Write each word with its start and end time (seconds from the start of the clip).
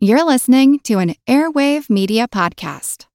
You're 0.00 0.24
listening 0.24 0.78
to 0.84 1.00
an 1.00 1.16
Airwave 1.26 1.90
Media 1.90 2.28
Podcast. 2.28 3.06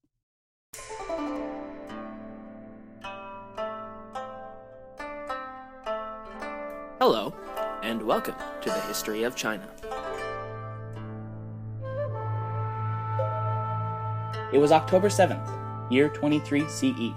Hello, 6.99 7.33
and 7.83 8.01
welcome 8.03 8.35
to 8.59 8.69
the 8.69 8.81
History 8.81 9.23
of 9.23 9.33
China. 9.33 9.65
It 14.51 14.57
was 14.57 14.73
October 14.73 15.07
7th, 15.07 15.89
year 15.89 16.09
23 16.09 16.67
CE, 16.67 17.13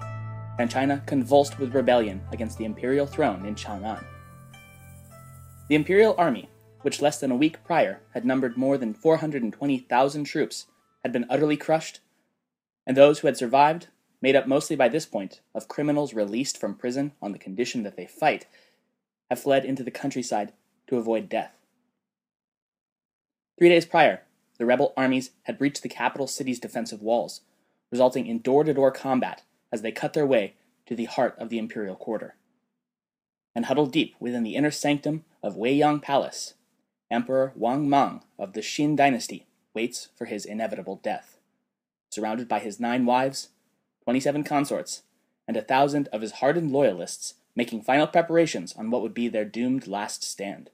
and 0.59 0.71
China 0.71 1.03
convulsed 1.05 1.59
with 1.59 1.75
rebellion 1.75 2.21
against 2.31 2.57
the 2.57 2.63
imperial 2.63 3.05
throne 3.05 3.45
in 3.45 3.53
Chang'an. 3.53 4.01
The 5.67 5.75
imperial 5.75 6.15
army, 6.17 6.47
which 6.81 7.01
less 7.01 7.19
than 7.19 7.31
a 7.31 7.35
week 7.35 7.63
prior 7.63 8.01
had 8.13 8.25
numbered 8.25 8.57
more 8.57 8.77
than 8.77 8.93
420,000 8.93 10.23
troops, 10.23 10.67
had 11.03 11.11
been 11.11 11.25
utterly 11.29 11.57
crushed, 11.57 11.99
and 12.85 12.95
those 12.95 13.19
who 13.19 13.27
had 13.27 13.37
survived, 13.37 13.87
made 14.21 14.35
up 14.35 14.47
mostly 14.47 14.75
by 14.75 14.89
this 14.89 15.05
point 15.05 15.41
of 15.53 15.67
criminals 15.67 16.13
released 16.13 16.57
from 16.57 16.75
prison 16.75 17.11
on 17.21 17.31
the 17.31 17.39
condition 17.39 17.83
that 17.83 17.95
they 17.95 18.05
fight, 18.05 18.47
have 19.29 19.39
fled 19.39 19.65
into 19.65 19.83
the 19.83 19.91
countryside 19.91 20.53
to 20.87 20.97
avoid 20.97 21.29
death. 21.29 21.53
Three 23.59 23.69
days 23.69 23.85
prior, 23.85 24.23
the 24.57 24.65
rebel 24.65 24.93
armies 24.95 25.31
had 25.43 25.57
breached 25.57 25.83
the 25.83 25.89
capital 25.89 26.27
city's 26.27 26.59
defensive 26.59 27.01
walls, 27.01 27.41
resulting 27.91 28.25
in 28.25 28.39
door 28.39 28.63
to 28.63 28.73
door 28.73 28.91
combat 28.91 29.43
as 29.71 29.81
they 29.81 29.91
cut 29.91 30.13
their 30.13 30.25
way 30.25 30.55
to 30.85 30.95
the 30.95 31.05
heart 31.05 31.35
of 31.37 31.49
the 31.49 31.59
imperial 31.59 31.95
quarter. 31.95 32.35
And 33.55 33.65
huddled 33.65 33.91
deep 33.91 34.15
within 34.19 34.43
the 34.43 34.55
inner 34.55 34.71
sanctum 34.71 35.25
of 35.43 35.55
Wei 35.55 35.77
Weiyang 35.77 36.01
Palace, 36.01 36.53
Emperor 37.09 37.53
Wang 37.55 37.89
Mang 37.89 38.21
of 38.37 38.51
the 38.51 38.59
Xin 38.59 38.97
dynasty 38.97 39.45
waits 39.73 40.09
for 40.15 40.25
his 40.25 40.45
inevitable 40.45 40.99
death, 41.01 41.37
surrounded 42.09 42.49
by 42.49 42.59
his 42.59 42.79
nine 42.81 43.05
wives, 43.05 43.49
27 44.03 44.43
consorts, 44.43 45.03
and 45.47 45.55
a 45.55 45.61
thousand 45.61 46.09
of 46.09 46.21
his 46.21 46.33
hardened 46.33 46.71
loyalists 46.71 47.35
making 47.55 47.81
final 47.81 48.07
preparations 48.07 48.75
on 48.75 48.91
what 48.91 49.01
would 49.01 49.13
be 49.13 49.29
their 49.29 49.45
doomed 49.45 49.87
last 49.87 50.21
stand. 50.21 50.69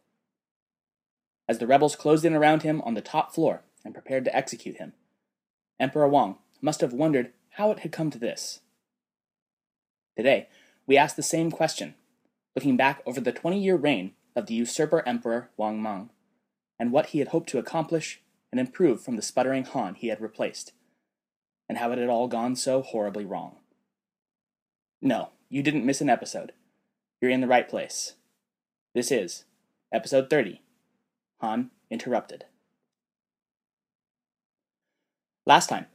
As 1.47 1.59
the 1.59 1.67
rebels 1.67 1.95
closed 1.95 2.25
in 2.25 2.33
around 2.33 2.63
him 2.63 2.81
on 2.81 2.95
the 2.95 3.02
top 3.02 3.33
floor 3.33 3.61
and 3.85 3.94
prepared 3.94 4.25
to 4.25 4.35
execute 4.35 4.77
him, 4.77 4.94
Emperor 5.79 6.07
Wang 6.07 6.38
must 6.61 6.81
have 6.81 6.94
wondered 6.94 7.31
how 7.52 7.69
it 7.69 7.79
had 7.79 7.91
come 7.91 8.09
to 8.09 8.17
this. 8.17 8.61
Today, 10.17 10.47
we 10.88 10.97
ask 10.97 11.16
the 11.16 11.23
same 11.23 11.52
question, 11.52 11.94
looking 12.55 12.75
back 12.75 13.02
over 13.05 13.19
the 13.19 13.31
20 13.31 13.59
year 13.59 13.75
reign 13.75 14.13
of 14.35 14.47
the 14.47 14.55
usurper 14.55 15.07
Emperor 15.07 15.50
Wang 15.57 15.81
Mang, 15.81 16.09
and 16.79 16.91
what 16.91 17.07
he 17.07 17.19
had 17.19 17.29
hoped 17.29 17.49
to 17.49 17.59
accomplish 17.59 18.21
and 18.52 18.59
improve 18.59 19.02
from 19.02 19.16
the 19.16 19.21
sputtering 19.21 19.66
Han 19.66 19.95
he 19.95 20.07
had 20.07 20.21
replaced, 20.21 20.73
and 21.67 21.77
how 21.77 21.91
it 21.91 21.97
had 21.97 22.09
all 22.09 22.27
gone 22.27 22.55
so 22.55 22.81
horribly 22.81 23.25
wrong. 23.25 23.57
No, 25.01 25.29
you 25.49 25.63
didn't 25.63 25.85
miss 25.85 26.01
an 26.01 26.09
episode 26.09 26.53
you're 27.23 27.31
in 27.31 27.39
the 27.39 27.47
right 27.47 27.69
place. 27.69 28.16
This 28.94 29.09
is 29.09 29.45
episode 29.94 30.29
30 30.29 30.61
Han 31.39 31.71
Interrupted. 31.89 32.44
Last 35.45 35.69
time, 35.69 35.85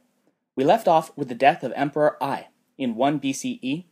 we 0.55 0.63
left 0.63 0.87
off 0.87 1.15
with 1.15 1.27
the 1.27 1.35
death 1.35 1.63
of 1.63 1.71
Emperor 1.75 2.17
Ai 2.19 2.47
in 2.79 2.95
1 2.95 3.19
BCE 3.19 3.85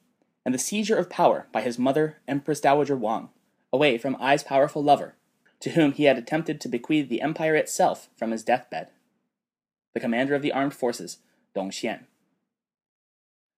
and 0.44 0.52
the 0.52 0.58
seizure 0.58 0.98
of 0.98 1.12
power 1.12 1.46
by 1.52 1.62
his 1.62 1.78
mother, 1.78 2.18
Empress 2.28 2.60
Dowager 2.60 2.98
Wang, 2.98 3.30
away 3.72 4.00
from 4.00 4.18
Ai's 4.20 4.42
powerful 4.42 4.84
lover, 4.84 5.16
to 5.62 5.72
whom 5.72 5.92
he 5.92 6.06
had 6.06 6.18
attempted 6.18 6.62
to 6.62 6.70
bequeath 6.70 7.10
the 7.10 7.22
empire 7.22 7.56
itself 7.56 8.10
from 8.16 8.32
his 8.32 8.44
deathbed. 8.44 8.90
The 9.94 10.00
commander 10.00 10.36
of 10.36 10.42
the 10.42 10.52
armed 10.52 10.74
forces, 10.74 11.18
Dong 11.56 11.72
Xian. 11.72 12.06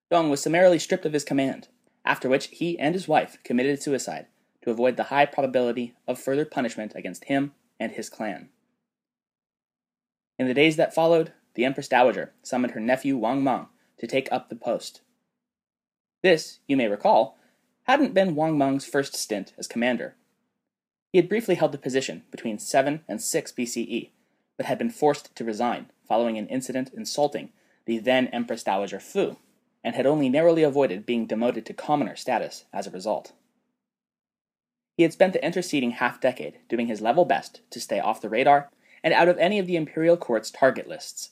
Dong 0.09 0.29
was 0.29 0.41
summarily 0.41 0.79
stripped 0.79 1.05
of 1.05 1.13
his 1.13 1.23
command 1.23 1.67
after 2.05 2.29
which 2.29 2.47
he 2.47 2.77
and 2.79 2.95
his 2.95 3.07
wife 3.07 3.37
committed 3.43 3.81
suicide 3.81 4.27
to 4.63 4.71
avoid 4.71 4.97
the 4.97 5.05
high 5.05 5.25
probability 5.25 5.93
of 6.07 6.19
further 6.19 6.45
punishment 6.45 6.93
against 6.95 7.25
him 7.25 7.53
and 7.79 7.91
his 7.91 8.09
clan. 8.09 8.49
In 10.37 10.47
the 10.47 10.53
days 10.53 10.75
that 10.77 10.95
followed, 10.95 11.33
the 11.53 11.65
Empress 11.65 11.87
Dowager 11.87 12.33
summoned 12.41 12.73
her 12.73 12.79
nephew 12.79 13.17
Wang 13.17 13.43
Mang 13.43 13.67
to 13.99 14.07
take 14.07 14.27
up 14.31 14.49
the 14.49 14.55
post. 14.55 15.01
This, 16.23 16.59
you 16.67 16.75
may 16.75 16.87
recall, 16.87 17.37
hadn't 17.83 18.13
been 18.13 18.35
Wang 18.35 18.57
Mang's 18.57 18.85
first 18.85 19.15
stint 19.15 19.53
as 19.57 19.67
commander. 19.67 20.15
He 21.11 21.17
had 21.17 21.29
briefly 21.29 21.55
held 21.55 21.71
the 21.71 21.77
position 21.77 22.23
between 22.31 22.59
7 22.59 23.01
and 23.07 23.21
6 23.21 23.51
BCE, 23.53 24.09
but 24.57 24.65
had 24.67 24.77
been 24.77 24.89
forced 24.89 25.35
to 25.35 25.43
resign 25.43 25.87
following 26.07 26.37
an 26.37 26.47
incident 26.47 26.91
insulting 26.93 27.49
the 27.85 27.97
then 27.97 28.27
Empress 28.27 28.63
Dowager 28.63 28.99
Fu 28.99 29.37
and 29.83 29.95
had 29.95 30.05
only 30.05 30.29
narrowly 30.29 30.61
avoided 30.63 31.05
being 31.05 31.25
demoted 31.25 31.65
to 31.65 31.73
commoner 31.73 32.15
status 32.15 32.65
as 32.71 32.85
a 32.85 32.91
result. 32.91 33.33
He 34.97 35.03
had 35.03 35.13
spent 35.13 35.33
the 35.33 35.43
interceding 35.43 35.91
half 35.91 36.19
decade 36.19 36.59
doing 36.67 36.87
his 36.87 37.01
level 37.01 37.25
best 37.25 37.61
to 37.71 37.79
stay 37.79 37.99
off 37.99 38.21
the 38.21 38.29
radar 38.29 38.69
and 39.03 39.13
out 39.13 39.29
of 39.29 39.37
any 39.37 39.57
of 39.57 39.65
the 39.65 39.77
imperial 39.77 40.17
court's 40.17 40.51
target 40.51 40.87
lists. 40.87 41.31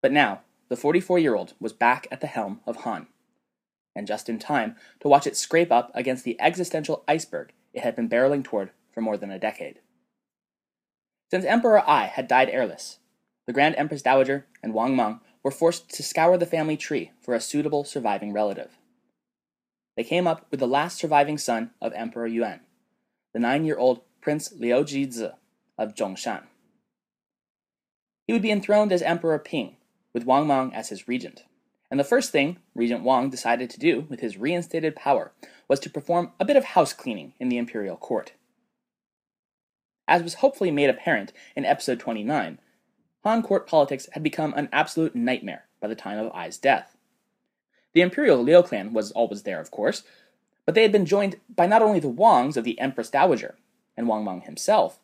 But 0.00 0.12
now, 0.12 0.42
the 0.68 0.76
44 0.76 1.18
year 1.18 1.34
old 1.34 1.54
was 1.58 1.72
back 1.72 2.06
at 2.10 2.20
the 2.20 2.28
helm 2.28 2.60
of 2.66 2.76
Han, 2.76 3.08
and 3.94 4.06
just 4.06 4.28
in 4.28 4.38
time 4.38 4.76
to 5.00 5.08
watch 5.08 5.26
it 5.26 5.36
scrape 5.36 5.72
up 5.72 5.90
against 5.94 6.24
the 6.24 6.40
existential 6.40 7.04
iceberg 7.08 7.52
it 7.72 7.82
had 7.82 7.96
been 7.96 8.08
barreling 8.08 8.44
toward 8.44 8.70
for 8.92 9.00
more 9.00 9.16
than 9.16 9.30
a 9.30 9.38
decade. 9.38 9.80
Since 11.30 11.44
Emperor 11.44 11.80
Ai 11.80 12.06
had 12.06 12.28
died 12.28 12.48
heirless, 12.50 12.98
the 13.46 13.52
Grand 13.52 13.74
Empress 13.76 14.02
Dowager 14.02 14.46
and 14.62 14.74
Wang 14.74 14.96
Mang 14.96 15.20
were 15.42 15.50
forced 15.50 15.90
to 15.90 16.02
scour 16.02 16.36
the 16.36 16.46
family 16.46 16.76
tree 16.76 17.12
for 17.20 17.34
a 17.34 17.40
suitable 17.40 17.84
surviving 17.84 18.32
relative. 18.32 18.78
They 19.96 20.04
came 20.04 20.26
up 20.26 20.46
with 20.50 20.60
the 20.60 20.66
last 20.66 20.98
surviving 20.98 21.38
son 21.38 21.70
of 21.80 21.92
Emperor 21.94 22.26
Yuan, 22.26 22.60
the 23.32 23.40
nine 23.40 23.64
year 23.64 23.76
old 23.76 24.02
Prince 24.20 24.52
Liu 24.52 24.84
Jizhi 24.84 25.32
of 25.78 25.94
Zhongshan. 25.94 26.44
He 28.26 28.32
would 28.32 28.42
be 28.42 28.50
enthroned 28.50 28.92
as 28.92 29.02
Emperor 29.02 29.38
Ping, 29.38 29.76
with 30.12 30.24
Wang 30.24 30.46
Mang 30.46 30.72
as 30.74 30.88
his 30.88 31.08
regent. 31.08 31.44
And 31.90 31.98
the 31.98 32.04
first 32.04 32.30
thing 32.30 32.58
Regent 32.74 33.02
Wang 33.02 33.30
decided 33.30 33.68
to 33.70 33.80
do 33.80 34.06
with 34.08 34.20
his 34.20 34.36
reinstated 34.36 34.94
power 34.94 35.32
was 35.66 35.80
to 35.80 35.90
perform 35.90 36.32
a 36.38 36.44
bit 36.44 36.56
of 36.56 36.64
house 36.64 36.92
cleaning 36.92 37.34
in 37.40 37.48
the 37.48 37.58
imperial 37.58 37.96
court. 37.96 38.32
As 40.10 40.24
was 40.24 40.34
hopefully 40.34 40.72
made 40.72 40.90
apparent 40.90 41.32
in 41.54 41.64
episode 41.64 42.00
29, 42.00 42.58
Han 43.22 43.42
court 43.44 43.68
politics 43.68 44.08
had 44.12 44.24
become 44.24 44.52
an 44.54 44.68
absolute 44.72 45.14
nightmare 45.14 45.66
by 45.80 45.86
the 45.86 45.94
time 45.94 46.18
of 46.18 46.32
Ai's 46.34 46.58
death. 46.58 46.96
The 47.92 48.00
imperial 48.00 48.42
Liu 48.42 48.64
clan 48.64 48.92
was 48.92 49.12
always 49.12 49.44
there, 49.44 49.60
of 49.60 49.70
course, 49.70 50.02
but 50.66 50.74
they 50.74 50.82
had 50.82 50.90
been 50.90 51.06
joined 51.06 51.36
by 51.48 51.68
not 51.68 51.80
only 51.80 52.00
the 52.00 52.08
Wangs 52.08 52.56
of 52.56 52.64
the 52.64 52.78
Empress 52.80 53.08
Dowager 53.08 53.56
and 53.96 54.08
Wang 54.08 54.24
Mang 54.24 54.40
himself, 54.40 54.98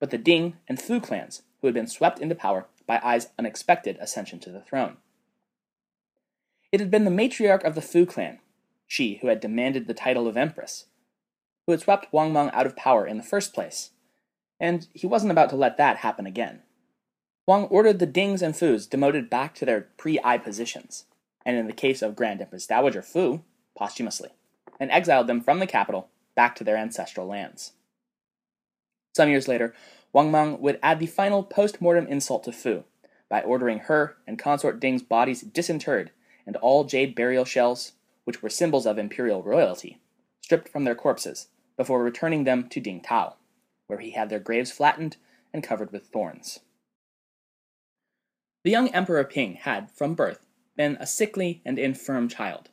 but 0.00 0.08
the 0.08 0.16
Ding 0.16 0.56
and 0.66 0.80
Fu 0.80 0.98
clans 0.98 1.42
who 1.60 1.66
had 1.66 1.74
been 1.74 1.86
swept 1.86 2.18
into 2.18 2.34
power 2.34 2.66
by 2.86 3.00
Ai's 3.04 3.28
unexpected 3.38 3.98
ascension 4.00 4.38
to 4.40 4.50
the 4.50 4.62
throne. 4.62 4.96
It 6.72 6.80
had 6.80 6.90
been 6.90 7.04
the 7.04 7.10
matriarch 7.10 7.64
of 7.64 7.74
the 7.74 7.82
Fu 7.82 8.06
clan, 8.06 8.38
she 8.86 9.16
who 9.20 9.28
had 9.28 9.40
demanded 9.40 9.86
the 9.86 9.94
title 9.94 10.26
of 10.26 10.38
Empress, 10.38 10.86
who 11.66 11.72
had 11.72 11.82
swept 11.82 12.10
Wang 12.14 12.32
Mang 12.32 12.50
out 12.52 12.64
of 12.64 12.76
power 12.76 13.06
in 13.06 13.18
the 13.18 13.22
first 13.22 13.52
place, 13.52 13.90
and 14.62 14.86
he 14.94 15.08
wasn't 15.08 15.32
about 15.32 15.50
to 15.50 15.56
let 15.56 15.76
that 15.76 15.98
happen 15.98 16.24
again. 16.24 16.60
Wang 17.48 17.64
ordered 17.64 17.98
the 17.98 18.06
Dings 18.06 18.40
and 18.40 18.56
Fus 18.56 18.86
demoted 18.86 19.28
back 19.28 19.56
to 19.56 19.66
their 19.66 19.88
pre-Ai 19.96 20.38
positions, 20.38 21.06
and 21.44 21.56
in 21.56 21.66
the 21.66 21.72
case 21.72 22.00
of 22.00 22.14
Grand 22.14 22.40
Empress 22.40 22.68
Dowager 22.68 23.02
Fu, 23.02 23.42
posthumously, 23.76 24.30
and 24.78 24.92
exiled 24.92 25.26
them 25.26 25.40
from 25.40 25.58
the 25.58 25.66
capital 25.66 26.08
back 26.36 26.54
to 26.54 26.64
their 26.64 26.76
ancestral 26.76 27.26
lands. 27.26 27.72
Some 29.16 29.28
years 29.28 29.48
later, 29.48 29.74
Wang 30.12 30.30
Mang 30.30 30.60
would 30.60 30.78
add 30.80 31.00
the 31.00 31.06
final 31.06 31.42
post-mortem 31.42 32.06
insult 32.06 32.44
to 32.44 32.52
Fu 32.52 32.84
by 33.28 33.42
ordering 33.42 33.80
her 33.80 34.16
and 34.28 34.38
consort 34.38 34.78
Ding's 34.78 35.02
bodies 35.02 35.40
disinterred 35.40 36.12
and 36.46 36.54
all 36.56 36.84
jade 36.84 37.16
burial 37.16 37.44
shells, 37.44 37.92
which 38.24 38.42
were 38.42 38.48
symbols 38.48 38.86
of 38.86 38.96
imperial 38.96 39.42
royalty, 39.42 39.98
stripped 40.40 40.68
from 40.68 40.84
their 40.84 40.94
corpses 40.94 41.48
before 41.76 42.04
returning 42.04 42.44
them 42.44 42.68
to 42.68 42.80
Ding 42.80 43.00
Tao, 43.00 43.34
where 43.92 44.00
he 44.00 44.12
had 44.12 44.30
their 44.30 44.38
graves 44.38 44.72
flattened 44.72 45.18
and 45.52 45.62
covered 45.62 45.92
with 45.92 46.06
thorns. 46.06 46.60
The 48.64 48.70
young 48.70 48.88
Emperor 48.88 49.22
Ping 49.22 49.56
had, 49.56 49.90
from 49.90 50.14
birth, 50.14 50.46
been 50.78 50.96
a 50.98 51.06
sickly 51.06 51.60
and 51.62 51.78
infirm 51.78 52.26
child. 52.26 52.70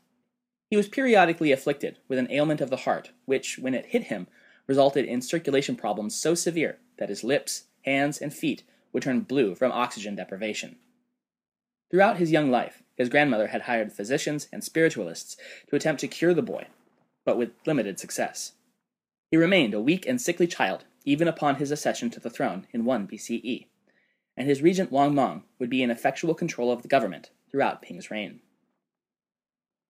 He 0.69 0.77
was 0.77 0.87
periodically 0.87 1.51
afflicted 1.51 1.97
with 2.07 2.19
an 2.19 2.31
ailment 2.31 2.61
of 2.61 2.69
the 2.69 2.85
heart, 2.87 3.11
which, 3.25 3.59
when 3.59 3.73
it 3.73 3.87
hit 3.87 4.03
him, 4.03 4.27
resulted 4.65 5.03
in 5.03 5.21
circulation 5.21 5.75
problems 5.75 6.15
so 6.15 6.35
severe 6.35 6.77
that 6.99 7.09
his 7.09 7.25
lips, 7.25 7.65
hands, 7.83 8.19
and 8.19 8.33
feet 8.33 8.63
would 8.93 9.03
turn 9.03 9.19
blue 9.19 9.55
from 9.55 9.73
oxygen 9.73 10.15
deprivation. 10.15 10.77
Throughout 11.91 12.15
his 12.15 12.31
young 12.31 12.49
life, 12.49 12.81
his 12.95 13.09
grandmother 13.09 13.47
had 13.47 13.63
hired 13.63 13.91
physicians 13.91 14.47
and 14.53 14.63
spiritualists 14.63 15.35
to 15.69 15.75
attempt 15.75 15.99
to 15.99 16.07
cure 16.07 16.33
the 16.33 16.41
boy, 16.41 16.67
but 17.25 17.37
with 17.37 17.51
limited 17.65 17.99
success. 17.99 18.53
He 19.31 19.35
remained 19.35 19.73
a 19.73 19.81
weak 19.81 20.07
and 20.07 20.21
sickly 20.21 20.47
child 20.47 20.85
even 21.05 21.27
upon 21.27 21.55
his 21.55 21.71
accession 21.71 22.09
to 22.09 22.19
the 22.19 22.29
throne 22.29 22.67
in 22.71 22.85
1 22.85 23.07
BCE, 23.07 23.67
and 24.35 24.47
his 24.47 24.61
regent 24.61 24.91
Wang 24.91 25.13
Mang 25.13 25.43
would 25.59 25.69
be 25.69 25.83
in 25.83 25.91
effectual 25.91 26.33
control 26.33 26.71
of 26.71 26.81
the 26.81 26.87
government 26.87 27.29
throughout 27.51 27.81
Ping's 27.81 28.09
reign. 28.09 28.39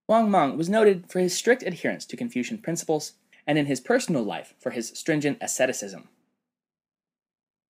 Wang 0.08 0.32
Mang 0.32 0.58
was 0.58 0.70
noted 0.70 1.06
for 1.10 1.20
his 1.20 1.38
strict 1.38 1.64
adherence 1.64 2.06
to 2.06 2.18
Confucian 2.18 2.58
principles, 2.58 3.14
and 3.46 3.58
in 3.58 3.68
his 3.68 3.80
personal 3.80 4.24
life 4.24 4.54
for 4.60 4.72
his 4.72 4.90
stringent 4.90 5.38
asceticism. 5.42 6.10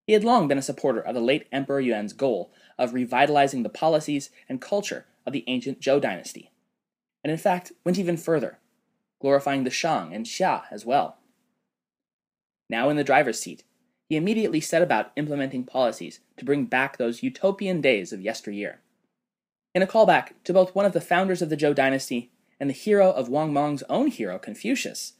He 0.08 0.14
had 0.14 0.24
long 0.24 0.48
been 0.48 0.58
a 0.58 0.64
supporter 0.64 1.00
of 1.00 1.14
the 1.14 1.22
late 1.22 1.48
Emperor 1.52 1.80
Yuan's 1.80 2.14
goal 2.14 2.52
of 2.78 2.94
revitalizing 2.94 3.64
the 3.64 3.70
policies 3.70 4.32
and 4.50 4.60
culture 4.60 5.06
of 5.26 5.34
the 5.34 5.44
ancient 5.48 5.82
Zhou 5.82 6.02
dynasty, 6.02 6.52
and 7.24 7.32
in 7.32 7.38
fact 7.38 7.72
went 7.86 8.00
even 8.00 8.18
further, 8.18 8.58
glorifying 9.22 9.66
the 9.66 9.70
Shang 9.70 10.14
and 10.14 10.26
Xia 10.26 10.64
as 10.72 10.86
well. 10.86 11.19
Now 12.70 12.90
in 12.90 12.98
the 12.98 13.04
driver's 13.04 13.40
seat, 13.40 13.64
he 14.10 14.16
immediately 14.16 14.62
set 14.62 14.82
about 14.82 15.12
implementing 15.16 15.64
policies 15.64 16.20
to 16.38 16.46
bring 16.46 16.66
back 16.66 16.98
those 16.98 17.24
utopian 17.24 17.82
days 17.82 18.12
of 18.12 18.22
yesteryear. 18.22 18.80
In 19.76 19.82
a 19.82 19.88
callback 19.88 20.32
to 20.46 20.54
both 20.54 20.74
one 20.74 20.86
of 20.86 20.94
the 20.94 21.02
founders 21.02 21.42
of 21.42 21.50
the 21.50 21.58
Zhou 21.58 21.76
dynasty 21.76 22.32
and 22.60 22.70
the 22.70 22.74
hero 22.74 23.12
of 23.12 23.30
Wang 23.30 23.54
Mang's 23.54 23.84
own 23.84 24.08
hero, 24.08 24.40
Confucius, 24.40 25.14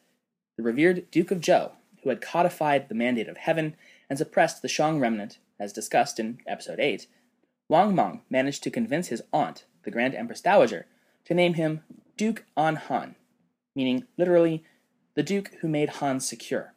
the 0.58 0.64
revered 0.64 1.10
Duke 1.12 1.32
of 1.32 1.42
Zhou, 1.42 1.72
who 2.04 2.10
had 2.10 2.22
codified 2.22 2.90
the 2.90 2.96
mandate 2.96 3.30
of 3.30 3.38
heaven 3.38 3.76
and 4.10 4.18
suppressed 4.18 4.62
the 4.62 4.68
Shang 4.68 5.00
remnant, 5.00 5.38
as 5.60 5.74
discussed 5.74 6.20
in 6.20 6.40
episode 6.48 6.80
8, 6.80 7.06
Wang 7.70 7.94
Mang 7.94 8.22
managed 8.30 8.64
to 8.64 8.72
convince 8.72 9.10
his 9.10 9.22
aunt, 9.32 9.66
the 9.84 9.92
Grand 9.92 10.16
Empress 10.16 10.42
Dowager, 10.42 10.88
to 11.26 11.34
name 11.34 11.54
him 11.54 11.82
Duke 12.18 12.46
An 12.58 12.76
Han, 12.76 13.16
meaning 13.76 14.08
literally 14.18 14.64
the 15.16 15.24
Duke 15.24 15.52
who 15.62 15.68
made 15.68 15.90
Han 15.90 16.20
secure. 16.20 16.74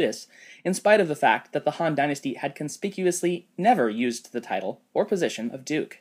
This, 0.00 0.28
in 0.64 0.72
spite 0.72 0.98
of 0.98 1.08
the 1.08 1.14
fact 1.14 1.52
that 1.52 1.66
the 1.66 1.72
Han 1.72 1.94
dynasty 1.94 2.32
had 2.32 2.54
conspicuously 2.54 3.48
never 3.58 3.90
used 3.90 4.32
the 4.32 4.40
title 4.40 4.80
or 4.94 5.04
position 5.04 5.50
of 5.50 5.62
Duke. 5.62 5.98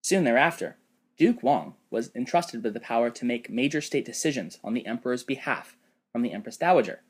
Soon 0.00 0.24
thereafter, 0.24 0.78
Duke 1.18 1.42
Wang 1.42 1.74
was 1.90 2.10
entrusted 2.14 2.64
with 2.64 2.72
the 2.72 2.80
power 2.80 3.10
to 3.10 3.26
make 3.26 3.50
major 3.50 3.82
state 3.82 4.06
decisions 4.06 4.58
on 4.64 4.72
the 4.72 4.86
emperor's 4.86 5.24
behalf 5.24 5.76
from 6.10 6.22
the 6.22 6.32
Empress 6.32 6.56
Dowager, 6.56 7.02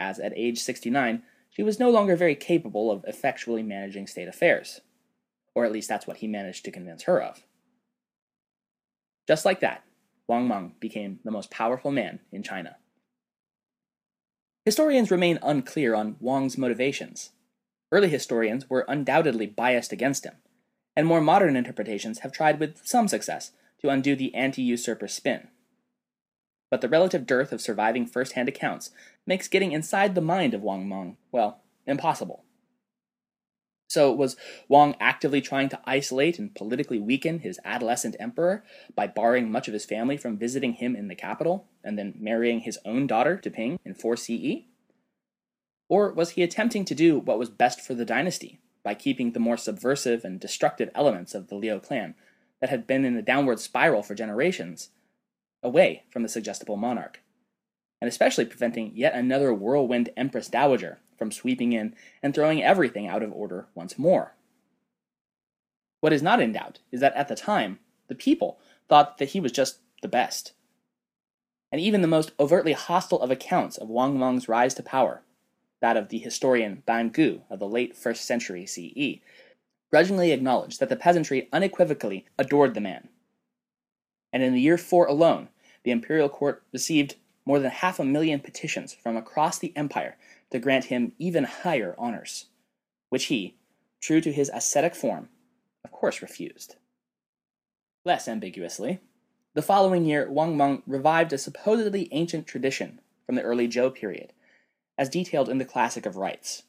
as 0.00 0.18
at 0.18 0.32
age 0.34 0.58
69, 0.58 1.22
she 1.48 1.62
was 1.62 1.78
no 1.78 1.88
longer 1.88 2.16
very 2.16 2.34
capable 2.34 2.90
of 2.90 3.04
effectually 3.06 3.62
managing 3.62 4.08
state 4.08 4.26
affairs. 4.26 4.80
Or 5.54 5.64
at 5.64 5.70
least 5.70 5.88
that's 5.88 6.08
what 6.08 6.16
he 6.16 6.26
managed 6.26 6.64
to 6.64 6.72
convince 6.72 7.04
her 7.04 7.22
of. 7.22 7.44
Just 9.28 9.44
like 9.44 9.60
that, 9.60 9.84
Wang 10.26 10.48
Mang 10.48 10.74
became 10.80 11.20
the 11.24 11.30
most 11.30 11.52
powerful 11.52 11.92
man 11.92 12.18
in 12.32 12.42
China. 12.42 12.78
Historians 14.64 15.10
remain 15.10 15.40
unclear 15.42 15.94
on 15.94 16.16
Wang's 16.20 16.56
motivations. 16.56 17.30
Early 17.90 18.08
historians 18.08 18.70
were 18.70 18.86
undoubtedly 18.86 19.46
biased 19.46 19.92
against 19.92 20.24
him, 20.24 20.36
and 20.96 21.04
more 21.06 21.20
modern 21.20 21.56
interpretations 21.56 22.20
have 22.20 22.30
tried 22.30 22.60
with 22.60 22.78
some 22.84 23.08
success 23.08 23.50
to 23.80 23.88
undo 23.88 24.14
the 24.14 24.32
anti 24.36 24.62
usurper 24.62 25.08
spin. 25.08 25.48
But 26.70 26.80
the 26.80 26.88
relative 26.88 27.26
dearth 27.26 27.52
of 27.52 27.60
surviving 27.60 28.06
first 28.06 28.32
hand 28.32 28.48
accounts 28.48 28.92
makes 29.26 29.48
getting 29.48 29.72
inside 29.72 30.14
the 30.14 30.20
mind 30.20 30.54
of 30.54 30.62
Wang 30.62 30.88
Mang, 30.88 31.16
well, 31.32 31.60
impossible. 31.84 32.44
So, 33.92 34.10
was 34.10 34.38
Wang 34.68 34.96
actively 35.00 35.42
trying 35.42 35.68
to 35.68 35.80
isolate 35.84 36.38
and 36.38 36.54
politically 36.54 36.98
weaken 36.98 37.40
his 37.40 37.60
adolescent 37.62 38.16
emperor 38.18 38.64
by 38.94 39.06
barring 39.06 39.52
much 39.52 39.68
of 39.68 39.74
his 39.74 39.84
family 39.84 40.16
from 40.16 40.38
visiting 40.38 40.72
him 40.72 40.96
in 40.96 41.08
the 41.08 41.14
capital 41.14 41.66
and 41.84 41.98
then 41.98 42.14
marrying 42.18 42.60
his 42.60 42.78
own 42.86 43.06
daughter 43.06 43.36
to 43.36 43.50
Ping 43.50 43.78
in 43.84 43.92
4 43.92 44.16
CE? 44.16 44.64
Or 45.90 46.10
was 46.10 46.30
he 46.30 46.42
attempting 46.42 46.86
to 46.86 46.94
do 46.94 47.18
what 47.18 47.38
was 47.38 47.50
best 47.50 47.82
for 47.82 47.92
the 47.92 48.06
dynasty 48.06 48.60
by 48.82 48.94
keeping 48.94 49.32
the 49.32 49.40
more 49.40 49.58
subversive 49.58 50.24
and 50.24 50.40
destructive 50.40 50.88
elements 50.94 51.34
of 51.34 51.48
the 51.48 51.54
Liu 51.54 51.78
clan 51.78 52.14
that 52.62 52.70
had 52.70 52.86
been 52.86 53.04
in 53.04 53.14
a 53.14 53.20
downward 53.20 53.60
spiral 53.60 54.02
for 54.02 54.14
generations 54.14 54.88
away 55.62 56.04
from 56.08 56.22
the 56.22 56.30
suggestible 56.30 56.78
monarch? 56.78 57.20
And 58.00 58.08
especially 58.08 58.46
preventing 58.46 58.92
yet 58.94 59.12
another 59.12 59.52
whirlwind 59.52 60.08
Empress 60.16 60.48
Dowager 60.48 61.00
from 61.22 61.30
sweeping 61.30 61.72
in 61.72 61.94
and 62.20 62.34
throwing 62.34 62.60
everything 62.60 63.06
out 63.06 63.22
of 63.22 63.32
order 63.32 63.68
once 63.76 63.96
more. 63.96 64.34
What 66.00 66.12
is 66.12 66.20
not 66.20 66.40
in 66.40 66.50
doubt 66.50 66.80
is 66.90 66.98
that 66.98 67.14
at 67.14 67.28
the 67.28 67.36
time, 67.36 67.78
the 68.08 68.16
people 68.16 68.58
thought 68.88 69.18
that 69.18 69.28
he 69.28 69.38
was 69.38 69.52
just 69.52 69.78
the 70.02 70.08
best. 70.08 70.52
And 71.70 71.80
even 71.80 72.02
the 72.02 72.08
most 72.08 72.32
overtly 72.40 72.72
hostile 72.72 73.22
of 73.22 73.30
accounts 73.30 73.76
of 73.76 73.88
Wang 73.88 74.18
Mang's 74.18 74.48
rise 74.48 74.74
to 74.74 74.82
power, 74.82 75.22
that 75.80 75.96
of 75.96 76.08
the 76.08 76.18
historian 76.18 76.82
Ban 76.86 77.10
Gu 77.10 77.42
of 77.48 77.60
the 77.60 77.68
late 77.68 77.94
1st 77.94 78.16
century 78.16 78.66
CE, 78.66 79.22
grudgingly 79.92 80.32
acknowledged 80.32 80.80
that 80.80 80.88
the 80.88 80.96
peasantry 80.96 81.48
unequivocally 81.52 82.26
adored 82.36 82.74
the 82.74 82.80
man. 82.80 83.08
And 84.32 84.42
in 84.42 84.54
the 84.54 84.60
year 84.60 84.76
4 84.76 85.06
alone, 85.06 85.50
the 85.84 85.92
imperial 85.92 86.28
court 86.28 86.64
received 86.72 87.14
more 87.46 87.60
than 87.60 87.70
half 87.70 88.00
a 88.00 88.04
million 88.04 88.40
petitions 88.40 88.92
from 88.92 89.16
across 89.16 89.60
the 89.60 89.72
empire 89.76 90.16
to 90.52 90.58
grant 90.58 90.84
him 90.84 91.12
even 91.18 91.44
higher 91.44 91.94
honors, 91.98 92.46
which 93.08 93.24
he, 93.24 93.56
true 94.00 94.20
to 94.20 94.32
his 94.32 94.50
ascetic 94.54 94.94
form, 94.94 95.28
of 95.82 95.90
course 95.90 96.22
refused. 96.22 96.76
Less 98.04 98.28
ambiguously, 98.28 99.00
the 99.54 99.62
following 99.62 100.04
year 100.04 100.30
Wang 100.30 100.56
Mang 100.56 100.82
revived 100.86 101.32
a 101.32 101.38
supposedly 101.38 102.08
ancient 102.12 102.46
tradition 102.46 103.00
from 103.26 103.34
the 103.34 103.42
early 103.42 103.66
Zhou 103.66 103.94
period, 103.94 104.32
as 104.98 105.08
detailed 105.08 105.48
in 105.48 105.58
the 105.58 105.64
Classic 105.64 106.04
of 106.04 106.16
Rites. 106.16 106.64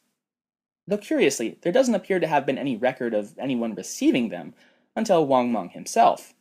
Though 0.87 0.97
curiously, 0.97 1.57
there 1.61 1.71
doesn't 1.71 1.95
appear 1.95 2.19
to 2.19 2.27
have 2.27 2.45
been 2.45 2.57
any 2.57 2.75
record 2.77 3.13
of 3.13 3.37
anyone 3.37 3.75
receiving 3.75 4.29
them 4.29 4.53
until 4.95 5.25
Wang 5.25 5.51
Mang 5.51 5.69
himself. 5.69 6.33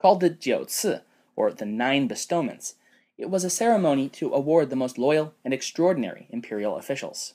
Called 0.00 0.20
the 0.20 0.30
Jiu 0.30 0.64
Ci, 0.66 0.96
or 1.36 1.52
the 1.52 1.66
Nine 1.66 2.08
Bestowments, 2.08 2.74
it 3.18 3.30
was 3.30 3.44
a 3.44 3.50
ceremony 3.50 4.08
to 4.08 4.32
award 4.32 4.70
the 4.70 4.76
most 4.76 4.98
loyal 4.98 5.34
and 5.44 5.52
extraordinary 5.52 6.26
imperial 6.30 6.76
officials. 6.76 7.34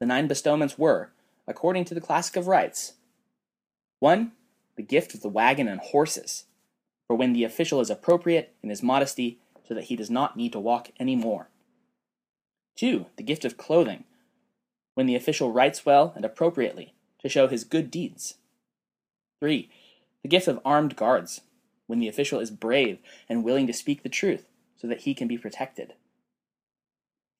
The 0.00 0.06
nine 0.06 0.26
bestowments 0.26 0.78
were, 0.78 1.12
according 1.46 1.86
to 1.86 1.94
the 1.94 2.00
Classic 2.00 2.36
of 2.36 2.46
Rites 2.46 2.94
1. 4.00 4.32
The 4.76 4.82
gift 4.82 5.14
of 5.14 5.22
the 5.22 5.28
wagon 5.28 5.68
and 5.68 5.80
horses, 5.80 6.46
for 7.06 7.16
when 7.16 7.32
the 7.32 7.44
official 7.44 7.80
is 7.80 7.90
appropriate 7.90 8.54
in 8.62 8.70
his 8.70 8.82
modesty 8.82 9.38
so 9.66 9.72
that 9.72 9.84
he 9.84 9.96
does 9.96 10.10
not 10.10 10.36
need 10.36 10.52
to 10.52 10.60
walk 10.60 10.90
any 10.98 11.14
more. 11.14 11.48
2. 12.76 13.06
The 13.16 13.22
gift 13.22 13.44
of 13.44 13.56
clothing, 13.56 14.04
when 14.94 15.06
the 15.06 15.14
official 15.14 15.52
writes 15.52 15.86
well 15.86 16.12
and 16.16 16.24
appropriately 16.24 16.92
to 17.20 17.28
show 17.28 17.46
his 17.46 17.64
good 17.64 17.90
deeds. 17.90 18.34
3. 19.40 19.70
The 20.22 20.28
gift 20.28 20.48
of 20.48 20.60
armed 20.64 20.96
guards, 20.96 21.42
when 21.86 22.00
the 22.00 22.08
official 22.08 22.40
is 22.40 22.50
brave 22.50 22.98
and 23.28 23.44
willing 23.44 23.66
to 23.68 23.72
speak 23.72 24.02
the 24.02 24.08
truth 24.08 24.46
so 24.84 24.88
that 24.88 25.00
he 25.00 25.14
can 25.14 25.26
be 25.26 25.38
protected. 25.38 25.94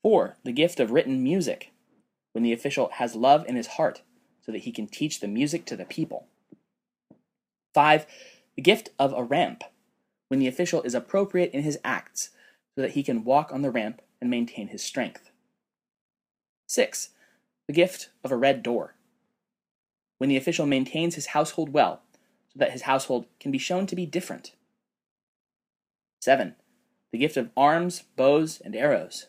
4. 0.03 0.39
The 0.45 0.53
gift 0.53 0.81
of 0.81 0.93
written 0.93 1.23
music, 1.23 1.73
when 2.33 2.43
the 2.43 2.55
official 2.55 2.89
has 2.95 3.15
love 3.15 3.45
in 3.47 3.55
his 3.55 3.67
heart, 3.67 4.01
so 4.41 4.51
that 4.51 4.63
he 4.63 4.73
can 4.73 4.87
teach 4.87 5.21
the 5.21 5.29
music 5.29 5.67
to 5.67 5.77
the 5.77 5.85
people. 5.85 6.27
5. 7.75 8.07
The 8.57 8.63
gift 8.63 8.89
of 8.99 9.13
a 9.13 9.23
ramp, 9.23 9.63
when 10.29 10.41
the 10.41 10.49
official 10.49 10.81
is 10.85 10.95
appropriate 10.95 11.51
in 11.53 11.65
his 11.65 11.79
acts, 11.85 12.31
so 12.75 12.81
that 12.81 12.93
he 12.93 13.03
can 13.03 13.25
walk 13.25 13.53
on 13.53 13.61
the 13.61 13.71
ramp 13.71 14.01
and 14.23 14.31
maintain 14.31 14.69
his 14.69 14.83
strength. 14.83 15.29
6. 16.67 17.11
The 17.69 17.75
gift 17.75 18.09
of 18.25 18.33
a 18.33 18.39
red 18.39 18.63
door, 18.63 18.95
when 20.17 20.31
the 20.31 20.39
official 20.39 20.65
maintains 20.65 21.15
his 21.15 21.27
household 21.27 21.75
well, 21.75 22.01
so 22.49 22.59
that 22.59 22.73
his 22.73 22.83
household 22.83 23.27
can 23.39 23.53
be 23.53 23.59
shown 23.59 23.87
to 23.89 23.97
be 23.97 24.07
different. 24.07 24.53
7 26.23 26.57
the 27.15 27.19
gift 27.19 27.37
of 27.37 27.49
arms, 27.57 28.03
bows, 28.17 28.61
and 28.65 28.75
arrows. 28.75 29.29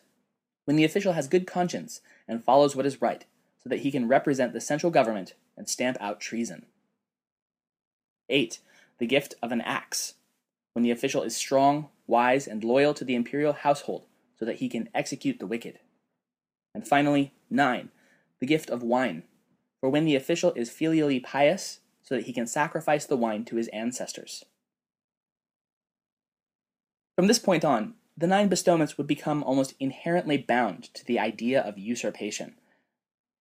When 0.63 0.75
the 0.75 0.85
official 0.85 1.13
has 1.13 1.27
good 1.27 1.45
conscience 1.45 2.01
and 2.27 2.43
follows 2.43 2.75
what 2.75 2.87
is 2.87 2.99
right, 2.99 3.23
so 3.63 3.69
that 3.69 3.81
he 3.81 3.91
can 3.91 4.07
represent 4.07 4.53
the 4.53 4.59
central 4.59 4.91
government 4.91 5.35
and 5.55 5.69
stamp 5.69 5.95
out 6.01 6.19
treason. 6.19 6.65
8. 8.27 8.57
The 8.97 9.05
gift 9.05 9.35
of 9.39 9.51
an 9.51 9.61
axe. 9.61 10.15
When 10.73 10.81
the 10.81 10.89
official 10.89 11.21
is 11.21 11.37
strong, 11.37 11.89
wise, 12.07 12.47
and 12.47 12.63
loyal 12.63 12.95
to 12.95 13.05
the 13.05 13.13
imperial 13.13 13.53
household, 13.53 14.07
so 14.39 14.45
that 14.45 14.55
he 14.55 14.67
can 14.67 14.89
execute 14.95 15.37
the 15.37 15.45
wicked. 15.45 15.77
And 16.73 16.87
finally, 16.87 17.33
9. 17.51 17.89
The 18.39 18.47
gift 18.47 18.71
of 18.71 18.81
wine. 18.81 19.21
For 19.79 19.91
when 19.91 20.05
the 20.05 20.15
official 20.15 20.53
is 20.53 20.71
filially 20.71 21.23
pious, 21.23 21.81
so 22.01 22.15
that 22.15 22.25
he 22.25 22.33
can 22.33 22.47
sacrifice 22.47 23.05
the 23.05 23.15
wine 23.15 23.45
to 23.45 23.57
his 23.57 23.67
ancestors. 23.67 24.43
From 27.15 27.27
this 27.27 27.39
point 27.39 27.63
on, 27.63 27.93
the 28.17 28.27
nine 28.27 28.49
bestowments 28.49 28.97
would 28.97 29.07
become 29.07 29.43
almost 29.43 29.73
inherently 29.79 30.37
bound 30.37 30.93
to 30.93 31.05
the 31.05 31.17
idea 31.17 31.61
of 31.61 31.77
usurpation, 31.77 32.55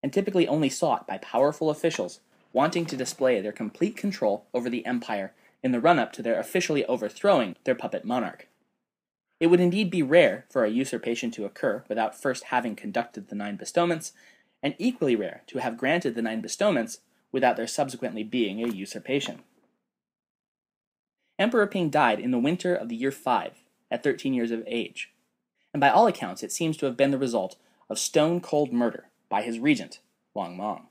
and 0.02 0.12
typically 0.12 0.46
only 0.46 0.68
sought 0.68 1.06
by 1.06 1.18
powerful 1.18 1.70
officials 1.70 2.20
wanting 2.52 2.86
to 2.86 2.96
display 2.96 3.40
their 3.40 3.52
complete 3.52 3.96
control 3.96 4.46
over 4.54 4.70
the 4.70 4.86
empire 4.86 5.32
in 5.62 5.72
the 5.72 5.80
run 5.80 5.98
up 5.98 6.12
to 6.12 6.22
their 6.22 6.38
officially 6.38 6.84
overthrowing 6.86 7.56
their 7.64 7.74
puppet 7.74 8.04
monarch. 8.04 8.46
It 9.40 9.48
would 9.48 9.60
indeed 9.60 9.90
be 9.90 10.02
rare 10.02 10.46
for 10.50 10.64
a 10.64 10.70
usurpation 10.70 11.32
to 11.32 11.44
occur 11.44 11.84
without 11.88 12.20
first 12.20 12.44
having 12.44 12.76
conducted 12.76 13.28
the 13.28 13.34
nine 13.34 13.56
bestowments, 13.56 14.12
and 14.62 14.76
equally 14.78 15.16
rare 15.16 15.42
to 15.48 15.58
have 15.58 15.76
granted 15.76 16.14
the 16.14 16.22
nine 16.22 16.40
bestowments 16.40 17.00
without 17.32 17.56
there 17.56 17.66
subsequently 17.66 18.22
being 18.22 18.62
a 18.62 18.68
usurpation. 18.68 19.40
Emperor 21.38 21.66
Ping 21.66 21.90
died 21.90 22.20
in 22.20 22.30
the 22.30 22.38
winter 22.38 22.74
of 22.74 22.88
the 22.88 22.94
year 22.94 23.10
5, 23.10 23.63
at 23.94 24.02
13 24.02 24.34
years 24.34 24.50
of 24.50 24.64
age, 24.66 25.12
and 25.72 25.80
by 25.80 25.88
all 25.88 26.08
accounts 26.08 26.42
it 26.42 26.50
seems 26.50 26.76
to 26.76 26.86
have 26.86 26.96
been 26.96 27.12
the 27.12 27.18
result 27.18 27.54
of 27.88 27.96
stone 27.96 28.40
cold 28.40 28.72
murder 28.72 29.04
by 29.28 29.42
his 29.42 29.60
regent, 29.60 30.00
Wang 30.34 30.56
Mang. 30.56 30.88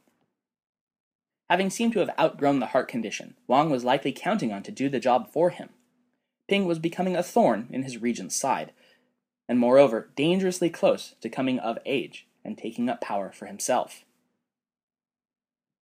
Having 1.50 1.72
seemed 1.72 1.92
to 1.94 2.00
have 2.00 2.18
outgrown 2.18 2.60
the 2.60 2.68
heart 2.68 2.88
condition, 2.88 3.36
Wang 3.46 3.70
was 3.70 3.84
likely 3.84 4.14
counting 4.14 4.54
on 4.54 4.64
to 4.64 4.72
do 4.72 4.88
the 4.88 5.02
job 5.02 5.30
for 5.30 5.50
him. 5.50 5.70
Ping 6.48 6.66
was 6.66 6.80
becoming 6.80 7.18
a 7.18 7.24
thorn 7.24 7.68
in 7.72 7.84
his 7.84 8.02
regent's 8.02 8.38
side, 8.38 8.72
and 9.50 9.60
moreover 9.60 10.10
dangerously 10.16 10.70
close 10.70 11.16
to 11.20 11.30
coming 11.30 11.60
of 11.60 11.78
age 11.86 12.26
and 12.46 12.58
taking 12.58 12.88
up 12.88 13.02
power 13.02 13.34
for 13.34 13.48
himself. 13.48 14.06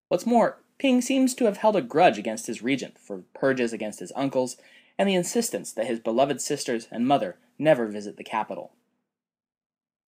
What's 0.09 0.27
more, 0.27 0.62
Ping 0.79 1.03
seems 1.03 1.35
to 1.35 1.45
have 1.45 1.59
held 1.59 1.77
a 1.77 1.83
grudge 1.83 2.17
against 2.17 2.47
his 2.47 2.62
regent 2.62 2.99
for 2.99 3.25
purges 3.35 3.75
against 3.75 4.00
his 4.00 4.12
uncles 4.17 4.57
and 5.00 5.09
the 5.09 5.14
insistence 5.14 5.73
that 5.73 5.87
his 5.87 5.99
beloved 5.99 6.42
sisters 6.42 6.87
and 6.92 7.09
mother 7.09 7.38
never 7.59 7.87
visit 7.87 8.19
the 8.19 8.23
capital. 8.23 8.73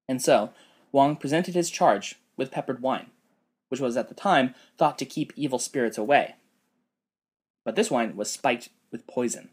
And 0.07 0.21
so, 0.21 0.51
Wang 0.93 1.17
presented 1.17 1.55
his 1.55 1.71
charge 1.71 2.17
with 2.37 2.51
peppered 2.51 2.83
wine, 2.83 3.07
which 3.71 3.81
was 3.81 3.97
at 3.97 4.11
the 4.11 4.15
time 4.15 4.55
thought 4.77 4.99
to 4.99 5.07
keep 5.07 5.33
evil 5.35 5.59
spirits 5.59 5.97
away. 5.97 6.35
But 7.65 7.75
this 7.75 7.91
wine 7.91 8.17
was 8.17 8.31
spiked 8.31 8.69
with 8.91 9.07
poison. 9.07 9.49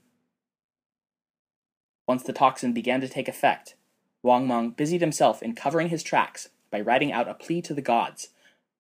Once 2.05 2.24
the 2.24 2.34
toxin 2.34 2.74
began 2.74 3.00
to 3.00 3.08
take 3.08 3.29
effect, 3.29 3.75
Wang 4.22 4.46
Mang 4.46 4.72
busied 4.72 5.00
himself 5.00 5.41
in 5.41 5.55
covering 5.55 5.88
his 5.88 6.03
tracks 6.03 6.50
by 6.69 6.81
writing 6.81 7.13
out 7.13 7.29
a 7.29 7.34
plea 7.34 7.62
to 7.62 7.74
the 7.74 7.81
gods, 7.81 8.31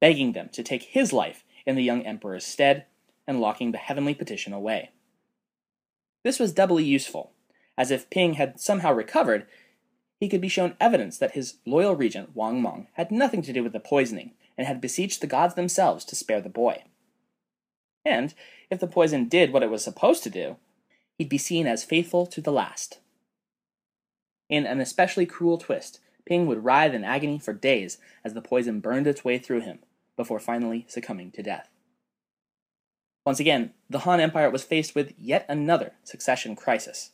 begging 0.01 0.33
them 0.33 0.49
to 0.51 0.61
take 0.61 0.83
his 0.83 1.13
life 1.13 1.45
in 1.65 1.77
the 1.77 1.83
young 1.83 2.01
emperor's 2.01 2.45
stead 2.45 2.85
and 3.25 3.39
locking 3.39 3.71
the 3.71 3.77
heavenly 3.77 4.13
petition 4.13 4.51
away. 4.51 4.89
This 6.23 6.39
was 6.39 6.53
doubly 6.53 6.83
useful, 6.83 7.31
as 7.77 7.91
if 7.91 8.09
Ping 8.09 8.33
had 8.33 8.59
somehow 8.59 8.91
recovered, 8.91 9.47
he 10.19 10.27
could 10.27 10.41
be 10.41 10.49
shown 10.49 10.75
evidence 10.79 11.17
that 11.17 11.31
his 11.31 11.55
loyal 11.65 11.95
regent 11.95 12.35
Wang 12.35 12.61
Mang 12.61 12.87
had 12.93 13.09
nothing 13.09 13.41
to 13.43 13.53
do 13.53 13.63
with 13.63 13.71
the 13.71 13.79
poisoning 13.79 14.33
and 14.57 14.67
had 14.67 14.81
beseeched 14.81 15.21
the 15.21 15.27
gods 15.27 15.55
themselves 15.55 16.03
to 16.05 16.15
spare 16.15 16.41
the 16.41 16.49
boy. 16.49 16.83
And 18.03 18.33
if 18.69 18.79
the 18.79 18.87
poison 18.87 19.29
did 19.29 19.53
what 19.53 19.63
it 19.63 19.69
was 19.69 19.83
supposed 19.83 20.23
to 20.23 20.29
do, 20.29 20.57
he'd 21.17 21.29
be 21.29 21.37
seen 21.37 21.67
as 21.67 21.85
faithful 21.85 22.25
to 22.27 22.41
the 22.41 22.51
last. 22.51 22.99
In 24.49 24.65
an 24.65 24.81
especially 24.81 25.25
cruel 25.25 25.57
twist, 25.57 25.99
Ping 26.25 26.47
would 26.47 26.63
writhe 26.63 26.93
in 26.93 27.03
agony 27.05 27.39
for 27.39 27.53
days 27.53 27.97
as 28.25 28.33
the 28.33 28.41
poison 28.41 28.81
burned 28.81 29.07
its 29.07 29.23
way 29.23 29.37
through 29.37 29.61
him, 29.61 29.79
before 30.17 30.39
finally 30.39 30.85
succumbing 30.89 31.31
to 31.31 31.43
death. 31.43 31.69
Once 33.25 33.39
again, 33.39 33.73
the 33.89 33.99
Han 33.99 34.19
Empire 34.19 34.49
was 34.49 34.63
faced 34.63 34.95
with 34.95 35.13
yet 35.17 35.45
another 35.49 35.93
succession 36.03 36.55
crisis. 36.55 37.11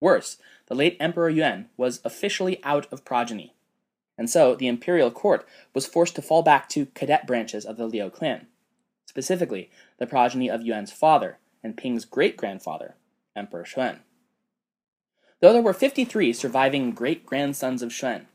Worse, 0.00 0.38
the 0.66 0.74
late 0.74 0.96
Emperor 0.98 1.30
Yuan 1.30 1.68
was 1.76 2.00
officially 2.04 2.62
out 2.64 2.92
of 2.92 3.04
progeny, 3.04 3.54
and 4.18 4.28
so 4.28 4.54
the 4.54 4.68
imperial 4.68 5.10
court 5.10 5.46
was 5.74 5.86
forced 5.86 6.16
to 6.16 6.22
fall 6.22 6.42
back 6.42 6.68
to 6.70 6.86
cadet 6.86 7.26
branches 7.26 7.64
of 7.64 7.76
the 7.76 7.86
Liu 7.86 8.10
clan, 8.10 8.46
specifically 9.06 9.70
the 9.98 10.06
progeny 10.06 10.50
of 10.50 10.62
Yuan's 10.62 10.92
father 10.92 11.38
and 11.62 11.76
Ping's 11.76 12.04
great 12.04 12.36
grandfather, 12.36 12.96
Emperor 13.36 13.64
Xuan. 13.64 14.00
Though 15.40 15.52
there 15.52 15.62
were 15.62 15.72
53 15.72 16.32
surviving 16.32 16.92
great 16.92 17.26
grandsons 17.26 17.82
of 17.82 17.90
Xuan, 17.90 18.26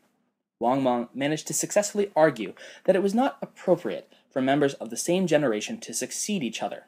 Wang 0.60 0.82
Mang 0.82 1.10
managed 1.14 1.48
to 1.48 1.54
successfully 1.54 2.12
argue 2.16 2.54
that 2.86 2.96
it 2.96 3.04
was 3.04 3.14
not 3.14 3.38
appropriate 3.42 4.12
for 4.38 4.42
members 4.44 4.76
of 4.76 4.92
the 4.92 4.98
same 4.98 5.26
generation 5.26 5.80
to 5.80 5.96
succeed 5.96 6.44
each 6.44 6.62
other, 6.62 6.86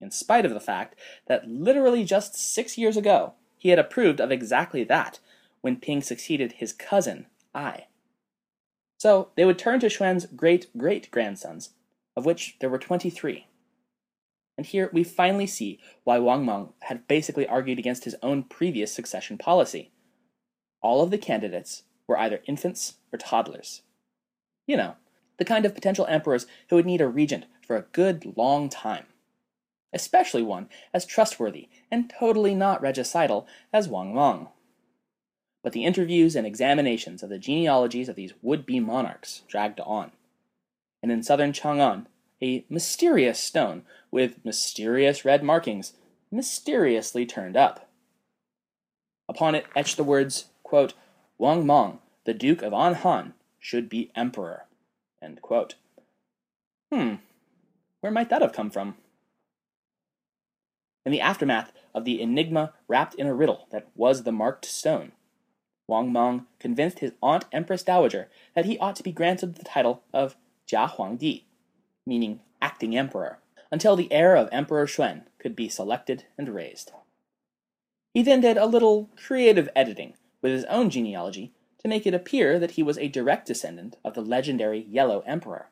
in 0.00 0.10
spite 0.10 0.44
of 0.44 0.52
the 0.52 0.58
fact 0.58 0.98
that 1.28 1.46
literally 1.46 2.02
just 2.02 2.34
six 2.34 2.76
years 2.76 2.96
ago 2.96 3.34
he 3.56 3.68
had 3.68 3.78
approved 3.78 4.20
of 4.20 4.32
exactly 4.32 4.82
that 4.82 5.20
when 5.60 5.76
Ping 5.76 6.02
succeeded 6.02 6.54
his 6.54 6.72
cousin, 6.72 7.26
Ai. 7.54 7.86
So 8.98 9.28
they 9.36 9.44
would 9.44 9.56
turn 9.56 9.78
to 9.78 9.86
Xuan's 9.86 10.26
great 10.26 10.66
great 10.76 11.12
grandsons, 11.12 11.74
of 12.16 12.26
which 12.26 12.56
there 12.58 12.70
were 12.70 12.76
23. 12.76 13.46
And 14.56 14.66
here 14.66 14.90
we 14.92 15.04
finally 15.04 15.46
see 15.46 15.78
why 16.02 16.18
Wang 16.18 16.44
Mang 16.44 16.70
had 16.80 17.06
basically 17.06 17.46
argued 17.46 17.78
against 17.78 18.02
his 18.02 18.16
own 18.20 18.42
previous 18.42 18.92
succession 18.92 19.38
policy. 19.38 19.92
All 20.82 21.04
of 21.04 21.12
the 21.12 21.18
candidates 21.18 21.84
were 22.08 22.18
either 22.18 22.40
infants 22.48 22.96
or 23.12 23.18
toddlers. 23.20 23.82
You 24.66 24.76
know, 24.76 24.96
the 25.38 25.44
kind 25.44 25.64
of 25.64 25.74
potential 25.74 26.06
emperors 26.06 26.46
who 26.68 26.76
would 26.76 26.86
need 26.86 27.00
a 27.00 27.08
regent 27.08 27.46
for 27.66 27.76
a 27.76 27.86
good 27.92 28.34
long 28.36 28.68
time. 28.68 29.06
Especially 29.92 30.42
one 30.42 30.68
as 30.92 31.06
trustworthy 31.06 31.68
and 31.90 32.10
totally 32.10 32.54
not 32.54 32.82
regicidal 32.82 33.46
as 33.72 33.88
Wang 33.88 34.14
Mang. 34.14 34.48
But 35.62 35.72
the 35.72 35.84
interviews 35.84 36.36
and 36.36 36.46
examinations 36.46 37.22
of 37.22 37.30
the 37.30 37.38
genealogies 37.38 38.08
of 38.08 38.16
these 38.16 38.34
would 38.42 38.66
be 38.66 38.80
monarchs 38.80 39.42
dragged 39.48 39.80
on. 39.80 40.12
And 41.02 41.10
in 41.10 41.22
southern 41.22 41.52
Chang'an, 41.52 42.06
a 42.42 42.64
mysterious 42.68 43.38
stone 43.38 43.82
with 44.10 44.44
mysterious 44.44 45.24
red 45.24 45.42
markings 45.42 45.94
mysteriously 46.30 47.26
turned 47.26 47.56
up. 47.56 47.88
Upon 49.28 49.54
it 49.54 49.66
etched 49.74 49.96
the 49.96 50.04
words, 50.04 50.46
quote, 50.62 50.94
Wang 51.38 51.66
Mang, 51.66 51.98
the 52.24 52.34
Duke 52.34 52.62
of 52.62 52.72
An 52.72 52.94
Han, 52.94 53.34
should 53.58 53.88
be 53.88 54.10
emperor. 54.14 54.67
Hmm, 56.92 57.16
where 58.00 58.12
might 58.12 58.30
that 58.30 58.42
have 58.42 58.52
come 58.52 58.70
from? 58.70 58.96
In 61.04 61.12
the 61.12 61.20
aftermath 61.20 61.72
of 61.94 62.04
the 62.04 62.20
enigma 62.20 62.74
wrapped 62.86 63.14
in 63.14 63.26
a 63.26 63.34
riddle 63.34 63.66
that 63.70 63.88
was 63.94 64.22
the 64.22 64.32
marked 64.32 64.64
stone, 64.64 65.12
Wang 65.88 66.12
Mang 66.12 66.46
convinced 66.58 66.98
his 66.98 67.12
aunt 67.22 67.46
Empress 67.50 67.82
Dowager 67.82 68.28
that 68.54 68.66
he 68.66 68.78
ought 68.78 68.94
to 68.96 69.02
be 69.02 69.12
granted 69.12 69.54
the 69.54 69.64
title 69.64 70.02
of 70.12 70.36
Jia 70.66 70.90
Huangdi, 70.90 71.44
meaning 72.06 72.40
acting 72.60 72.96
emperor, 72.96 73.38
until 73.70 73.96
the 73.96 74.12
heir 74.12 74.36
of 74.36 74.48
Emperor 74.52 74.86
Xuan 74.86 75.22
could 75.38 75.56
be 75.56 75.68
selected 75.68 76.24
and 76.36 76.50
raised. 76.50 76.92
He 78.12 78.22
then 78.22 78.40
did 78.40 78.56
a 78.56 78.66
little 78.66 79.08
creative 79.16 79.68
editing 79.74 80.14
with 80.42 80.52
his 80.52 80.64
own 80.66 80.90
genealogy 80.90 81.52
to 81.80 81.88
make 81.88 82.06
it 82.06 82.14
appear 82.14 82.58
that 82.58 82.72
he 82.72 82.82
was 82.82 82.98
a 82.98 83.08
direct 83.08 83.46
descendant 83.46 83.96
of 84.04 84.14
the 84.14 84.20
legendary 84.20 84.86
Yellow 84.88 85.22
Emperor. 85.26 85.70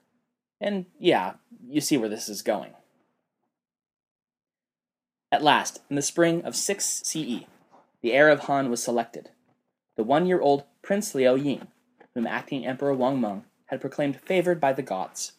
And 0.60 0.86
yeah, 0.98 1.34
you 1.68 1.80
see 1.80 1.96
where 1.96 2.08
this 2.08 2.28
is 2.28 2.42
going. 2.42 2.72
At 5.32 5.42
last, 5.42 5.80
in 5.90 5.96
the 5.96 6.02
spring 6.02 6.42
of 6.44 6.56
6 6.56 7.02
CE, 7.04 7.44
the 8.00 8.12
heir 8.12 8.30
of 8.30 8.40
Han 8.40 8.70
was 8.70 8.82
selected, 8.82 9.30
the 9.96 10.04
one 10.04 10.26
year 10.26 10.40
old 10.40 10.64
Prince 10.82 11.14
Liu 11.14 11.36
Ying, 11.36 11.66
whom 12.14 12.26
acting 12.26 12.64
Emperor 12.64 12.94
Wang 12.94 13.20
Mang 13.20 13.44
had 13.66 13.80
proclaimed 13.80 14.20
favored 14.20 14.60
by 14.60 14.72
the 14.72 14.82
gods. 14.82 15.32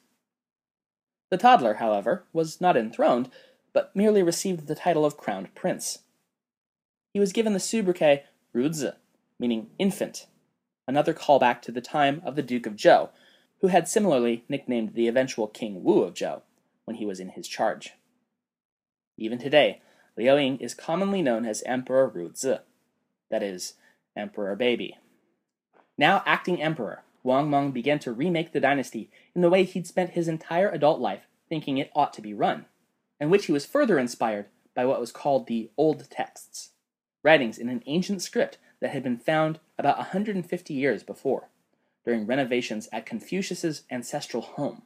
The 1.32 1.38
toddler, 1.38 1.76
however, 1.76 2.26
was 2.34 2.62
not 2.62 2.78
enthroned, 2.78 3.30
but 3.74 3.96
merely 3.96 4.22
received 4.22 4.68
the 4.68 4.76
title 4.76 5.06
of 5.06 5.18
crowned 5.18 5.56
prince. 5.56 6.00
He 7.14 7.20
was 7.20 7.34
given 7.34 7.54
the 7.54 7.60
sobriquet 7.60 8.26
Ruzi, 8.54 8.94
meaning 9.40 9.70
infant, 9.80 10.28
another 10.88 11.14
callback 11.14 11.62
to 11.62 11.72
the 11.72 11.82
time 11.82 12.22
of 12.26 12.36
the 12.36 12.42
Duke 12.42 12.66
of 12.66 12.76
Zhou, 12.76 13.10
who 13.62 13.68
had 13.68 13.88
similarly 13.88 14.46
nicknamed 14.48 14.94
the 14.94 15.08
eventual 15.08 15.48
King 15.48 15.84
Wu 15.84 16.04
of 16.04 16.14
Zhou 16.14 16.42
when 16.86 16.96
he 16.98 17.06
was 17.06 17.20
in 17.20 17.30
his 17.30 17.48
charge. 17.48 17.94
Even 19.18 19.38
today, 19.38 19.82
Liu 20.16 20.38
Ying 20.38 20.58
is 20.60 20.74
commonly 20.74 21.22
known 21.22 21.46
as 21.46 21.64
Emperor 21.64 22.10
Ruzi, 22.10 22.62
that 23.30 23.44
is, 23.44 23.74
Emperor 24.16 24.56
Baby. 24.56 24.98
Now 25.98 26.24
acting 26.26 26.62
emperor, 26.62 27.04
Wang 27.24 27.50
Mang 27.50 27.72
began 27.72 28.00
to 28.00 28.12
remake 28.12 28.52
the 28.52 28.60
dynasty 28.60 29.10
in 29.36 29.42
the 29.42 29.50
way 29.50 29.64
he'd 29.64 29.88
spent 29.88 30.12
his 30.12 30.28
entire 30.28 30.70
adult 30.70 31.00
life 31.00 31.28
thinking 31.50 31.78
it 31.78 31.92
ought 31.96 32.14
to 32.14 32.22
be 32.22 32.34
run, 32.34 32.66
and 33.20 33.30
which 33.32 33.46
he 33.46 33.52
was 33.52 33.66
further 33.66 33.98
inspired 34.00 34.46
by 34.76 34.86
what 34.86 35.00
was 35.00 35.12
called 35.12 35.48
the 35.48 35.70
Old 35.78 36.10
Texts, 36.10 36.70
writings 37.24 37.58
in 37.58 37.70
an 37.70 37.84
ancient 37.88 38.22
script 38.22 38.58
that 38.80 38.92
had 38.92 39.04
been 39.04 39.18
found 39.18 39.60
about 39.78 39.98
150 39.98 40.74
years 40.74 41.04
before, 41.04 41.50
during 42.04 42.26
renovations 42.26 42.88
at 42.92 43.06
Confucius's 43.06 43.84
ancestral 43.92 44.44
home. 44.44 44.84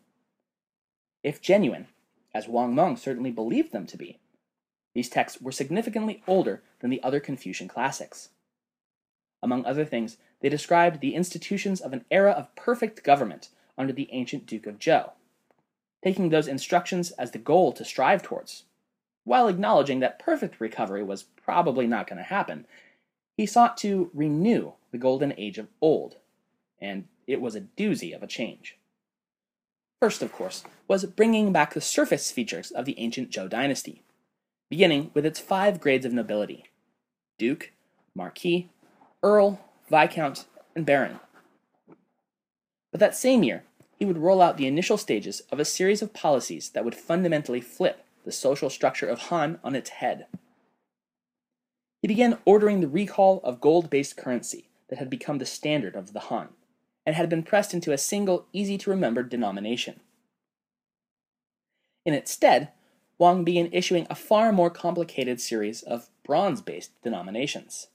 If 1.24 1.41
genuine, 1.41 1.88
as 2.33 2.48
Wang 2.48 2.74
Mang 2.74 2.98
certainly 2.98 3.31
believed 3.31 3.71
them 3.71 3.86
to 3.88 3.98
be, 3.98 4.19
these 4.93 5.10
texts 5.10 5.41
were 5.41 5.51
significantly 5.51 6.24
older 6.27 6.63
than 6.79 6.89
the 6.89 7.01
other 7.03 7.19
Confucian 7.19 7.67
classics. 7.67 8.29
Among 9.41 9.65
other 9.65 9.86
things, 9.86 10.17
they 10.41 10.50
described 10.50 11.00
the 11.00 11.15
institutions 11.15 11.79
of 11.79 11.93
an 11.93 12.05
era 12.12 12.31
of 12.31 12.55
perfect 12.55 13.03
government 13.03 13.50
under 13.77 13.93
the 13.93 14.10
ancient 14.12 14.45
Duke 14.45 14.67
of 14.67 14.79
Zhou, 14.79 15.12
taking 16.03 16.29
those 16.29 16.48
instructions 16.48 17.12
as 17.12 17.31
the 17.31 17.38
goal 17.38 17.71
to 17.74 17.86
strive 17.86 18.24
towards. 18.24 18.63
While 19.24 19.48
acknowledging 19.48 20.00
that 20.00 20.19
perfect 20.19 20.60
recovery 20.60 21.03
was 21.03 21.24
probably 21.24 21.88
not 21.88 22.07
going 22.07 22.17
to 22.17 22.24
happen, 22.24 22.65
he 23.41 23.48
sought 23.48 23.75
to 23.75 24.12
renew 24.13 24.74
the 24.91 25.00
golden 25.00 25.33
age 25.36 25.57
of 25.57 25.67
old, 25.81 26.17
and 26.79 27.05
it 27.25 27.41
was 27.41 27.55
a 27.55 27.62
doozy 27.62 28.15
of 28.15 28.21
a 28.21 28.27
change. 28.27 28.77
First, 30.00 30.21
of 30.21 30.31
course, 30.31 30.63
was 30.88 31.05
bringing 31.05 31.51
back 31.51 31.74
the 31.74 31.81
surface 31.81 32.29
features 32.29 32.69
of 32.69 32.86
the 32.86 33.00
ancient 33.00 33.31
Zhou 33.31 33.50
dynasty, 33.50 34.03
beginning 34.69 35.10
with 35.15 35.25
its 35.25 35.39
five 35.39 35.79
grades 35.79 36.05
of 36.05 36.13
nobility 36.13 36.65
Duke, 37.39 37.71
Marquis, 38.13 38.69
Earl, 39.24 39.60
Viscount, 39.89 40.45
and 40.75 40.86
Baron. 40.86 41.19
But 42.91 43.00
that 43.00 43.15
same 43.15 43.41
year, 43.41 43.63
he 43.98 44.05
would 44.05 44.19
roll 44.19 44.39
out 44.39 44.57
the 44.57 44.67
initial 44.67 44.98
stages 44.98 45.39
of 45.51 45.60
a 45.60 45.65
series 45.65 46.03
of 46.03 46.13
policies 46.13 46.69
that 46.69 46.86
would 46.86 46.93
fundamentally 46.93 47.60
flip 47.60 48.05
the 48.24 48.31
social 48.31 48.69
structure 48.69 49.07
of 49.07 49.17
Han 49.29 49.60
on 49.63 49.74
its 49.74 49.89
head. 49.89 50.27
He 52.01 52.08
began 52.08 52.39
ordering 52.46 52.81
the 52.81 52.88
recall 52.88 53.41
of 53.43 53.62
gold 53.62 53.89
based 53.89 54.17
currency 54.17 54.70
that 54.89 55.00
had 55.00 55.10
become 55.10 55.38
the 55.38 55.46
standard 55.46 55.96
of 55.96 56.13
the 56.13 56.20
Han 56.22 56.50
and 57.05 57.15
had 57.15 57.29
been 57.29 57.43
pressed 57.43 57.74
into 57.74 57.91
a 57.91 57.98
single, 57.98 58.48
easy 58.53 58.77
to 58.79 58.89
remember 58.89 59.24
denomination. 59.24 60.00
In 62.05 62.13
its 62.13 62.31
stead, 62.31 62.70
Wang 63.20 63.43
began 63.43 63.70
issuing 63.72 64.08
a 64.10 64.15
far 64.15 64.51
more 64.51 64.72
complicated 64.72 65.39
series 65.39 65.84
of 65.84 66.10
bronze 66.24 66.62
based 66.62 66.91
denominations. 67.03 67.88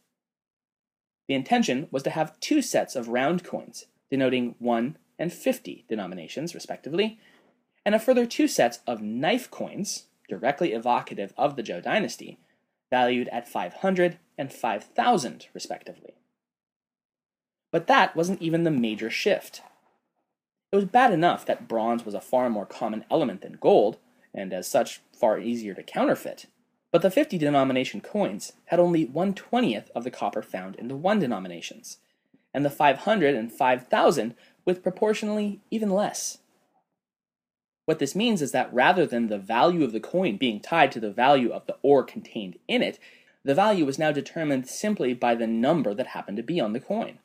The 1.26 1.34
intention 1.34 1.88
was 1.90 2.04
to 2.04 2.10
have 2.10 2.38
two 2.38 2.62
sets 2.62 2.94
of 2.94 3.08
round 3.08 3.42
coins, 3.42 3.86
denoting 4.08 4.54
1 4.60 4.96
and 5.18 5.32
50 5.32 5.84
denominations, 5.88 6.54
respectively, 6.54 7.18
and 7.84 7.94
a 7.94 7.98
further 7.98 8.26
two 8.26 8.46
sets 8.46 8.78
of 8.86 9.02
knife 9.02 9.50
coins, 9.50 10.06
directly 10.28 10.72
evocative 10.72 11.32
of 11.36 11.56
the 11.56 11.62
Zhou 11.64 11.82
dynasty, 11.82 12.38
valued 12.90 13.28
at 13.28 13.48
500 13.48 14.18
and 14.38 14.52
5,000, 14.52 15.46
respectively. 15.54 16.14
But 17.72 17.86
that 17.86 18.14
wasn't 18.16 18.42
even 18.42 18.64
the 18.64 18.70
major 18.70 19.10
shift. 19.10 19.62
It 20.72 20.76
was 20.76 20.84
bad 20.84 21.12
enough 21.12 21.46
that 21.46 21.68
bronze 21.68 22.04
was 22.04 22.14
a 22.14 22.20
far 22.20 22.48
more 22.50 22.66
common 22.66 23.04
element 23.10 23.42
than 23.42 23.58
gold, 23.60 23.98
and 24.34 24.52
as 24.52 24.66
such 24.66 25.00
far 25.12 25.38
easier 25.38 25.74
to 25.74 25.82
counterfeit. 25.82 26.46
But 26.92 27.02
the 27.02 27.10
50 27.10 27.38
denomination 27.38 28.00
coins 28.00 28.52
had 28.66 28.78
only 28.78 29.04
1 29.04 29.34
20th 29.34 29.90
of 29.94 30.04
the 30.04 30.10
copper 30.10 30.42
found 30.42 30.76
in 30.76 30.88
the 30.88 30.96
1 30.96 31.18
denominations, 31.18 31.98
and 32.54 32.64
the 32.64 32.70
500 32.70 33.34
and 33.34 33.52
5000 33.52 34.34
with 34.64 34.82
proportionally 34.82 35.60
even 35.70 35.90
less. 35.90 36.38
What 37.86 38.00
this 38.00 38.16
means 38.16 38.42
is 38.42 38.52
that 38.52 38.72
rather 38.74 39.06
than 39.06 39.28
the 39.28 39.38
value 39.38 39.84
of 39.84 39.92
the 39.92 40.00
coin 40.00 40.36
being 40.36 40.60
tied 40.60 40.92
to 40.92 41.00
the 41.00 41.10
value 41.10 41.50
of 41.50 41.66
the 41.66 41.76
ore 41.82 42.02
contained 42.02 42.58
in 42.68 42.82
it, 42.82 42.98
the 43.44 43.54
value 43.54 43.86
was 43.86 43.98
now 43.98 44.10
determined 44.10 44.68
simply 44.68 45.14
by 45.14 45.36
the 45.36 45.46
number 45.46 45.94
that 45.94 46.08
happened 46.08 46.36
to 46.36 46.42
be 46.42 46.60
on 46.60 46.72
the 46.72 46.80
coin. 46.80 47.20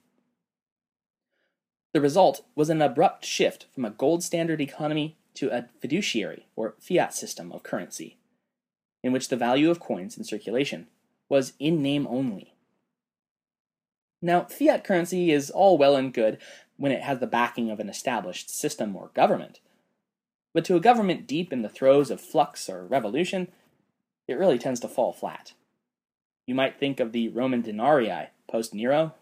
The 1.94 2.02
result 2.02 2.46
was 2.56 2.70
an 2.70 2.82
abrupt 2.82 3.26
shift 3.26 3.66
from 3.74 3.86
a 3.86 3.90
gold 3.90 4.24
standard 4.24 4.62
economy 4.62 5.18
to 5.34 5.50
a 5.50 5.68
fiduciary 5.80 6.46
or 6.56 6.76
fiat 6.80 7.14
system 7.14 7.52
of 7.52 7.64
currency, 7.64 8.18
in 9.04 9.12
which 9.12 9.30
the 9.30 9.36
value 9.38 9.72
of 9.72 9.80
coins 9.80 10.16
in 10.16 10.24
circulation 10.24 10.88
was 11.28 11.54
in 11.58 11.82
name 11.82 12.06
only. 12.08 12.54
Now, 14.22 14.44
fiat 14.44 14.84
currency 14.84 15.32
is 15.32 15.50
all 15.50 15.78
well 15.78 15.96
and 15.96 16.14
good 16.14 16.38
when 16.78 16.92
it 16.92 17.02
has 17.02 17.20
the 17.20 17.28
backing 17.28 17.72
of 17.72 17.80
an 17.80 17.90
established 17.90 18.50
system 18.52 18.96
or 18.96 19.10
government. 19.16 19.60
But 20.54 20.66
to 20.66 20.76
a 20.76 20.82
government 20.82 21.28
deep 21.28 21.54
in 21.54 21.62
the 21.62 21.70
throes 21.70 22.12
of 22.12 22.20
flux 22.20 22.70
or 22.70 22.86
revolution, 22.86 23.50
it 24.28 24.38
really 24.38 24.58
tends 24.58 24.80
to 24.82 24.88
fall 24.88 25.14
flat. 25.14 25.54
You 26.46 26.56
might 26.56 26.80
think 26.80 27.00
of 27.00 27.12
the 27.12 27.30
Roman 27.30 27.62
denarii 27.62 28.28
post 28.50 28.74
Nero, 28.74 29.14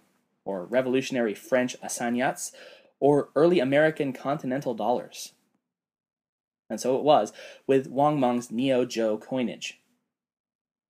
or 0.43 0.65
revolutionary 0.65 1.35
French 1.35 1.75
assignats, 1.83 2.51
or 2.99 3.29
early 3.35 3.59
American 3.59 4.11
continental 4.13 4.73
dollars. 4.73 5.33
And 6.69 6.79
so 6.79 6.97
it 6.97 7.03
was 7.03 7.31
with 7.67 7.87
Wang 7.87 8.19
Mang's 8.19 8.51
Neo 8.51 8.85
Zhou 8.85 9.21
coinage. 9.21 9.79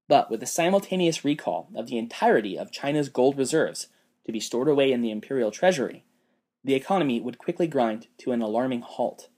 But 0.08 0.32
with 0.32 0.40
the 0.40 0.46
simultaneous 0.46 1.24
recall 1.24 1.70
of 1.76 1.88
the 1.88 1.98
entirety 1.98 2.58
of 2.58 2.72
China's 2.72 3.10
gold 3.10 3.38
reserves 3.38 3.88
to 4.26 4.32
be 4.32 4.40
stored 4.40 4.68
away 4.68 4.92
in 4.92 5.02
the 5.02 5.12
imperial 5.12 5.52
treasury, 5.52 6.04
the 6.64 6.74
economy 6.74 7.22
would 7.22 7.38
quickly 7.38 7.68
grind 7.68 8.08
to 8.20 8.32
an 8.32 8.42
alarming 8.42 8.82
halt. 8.82 9.30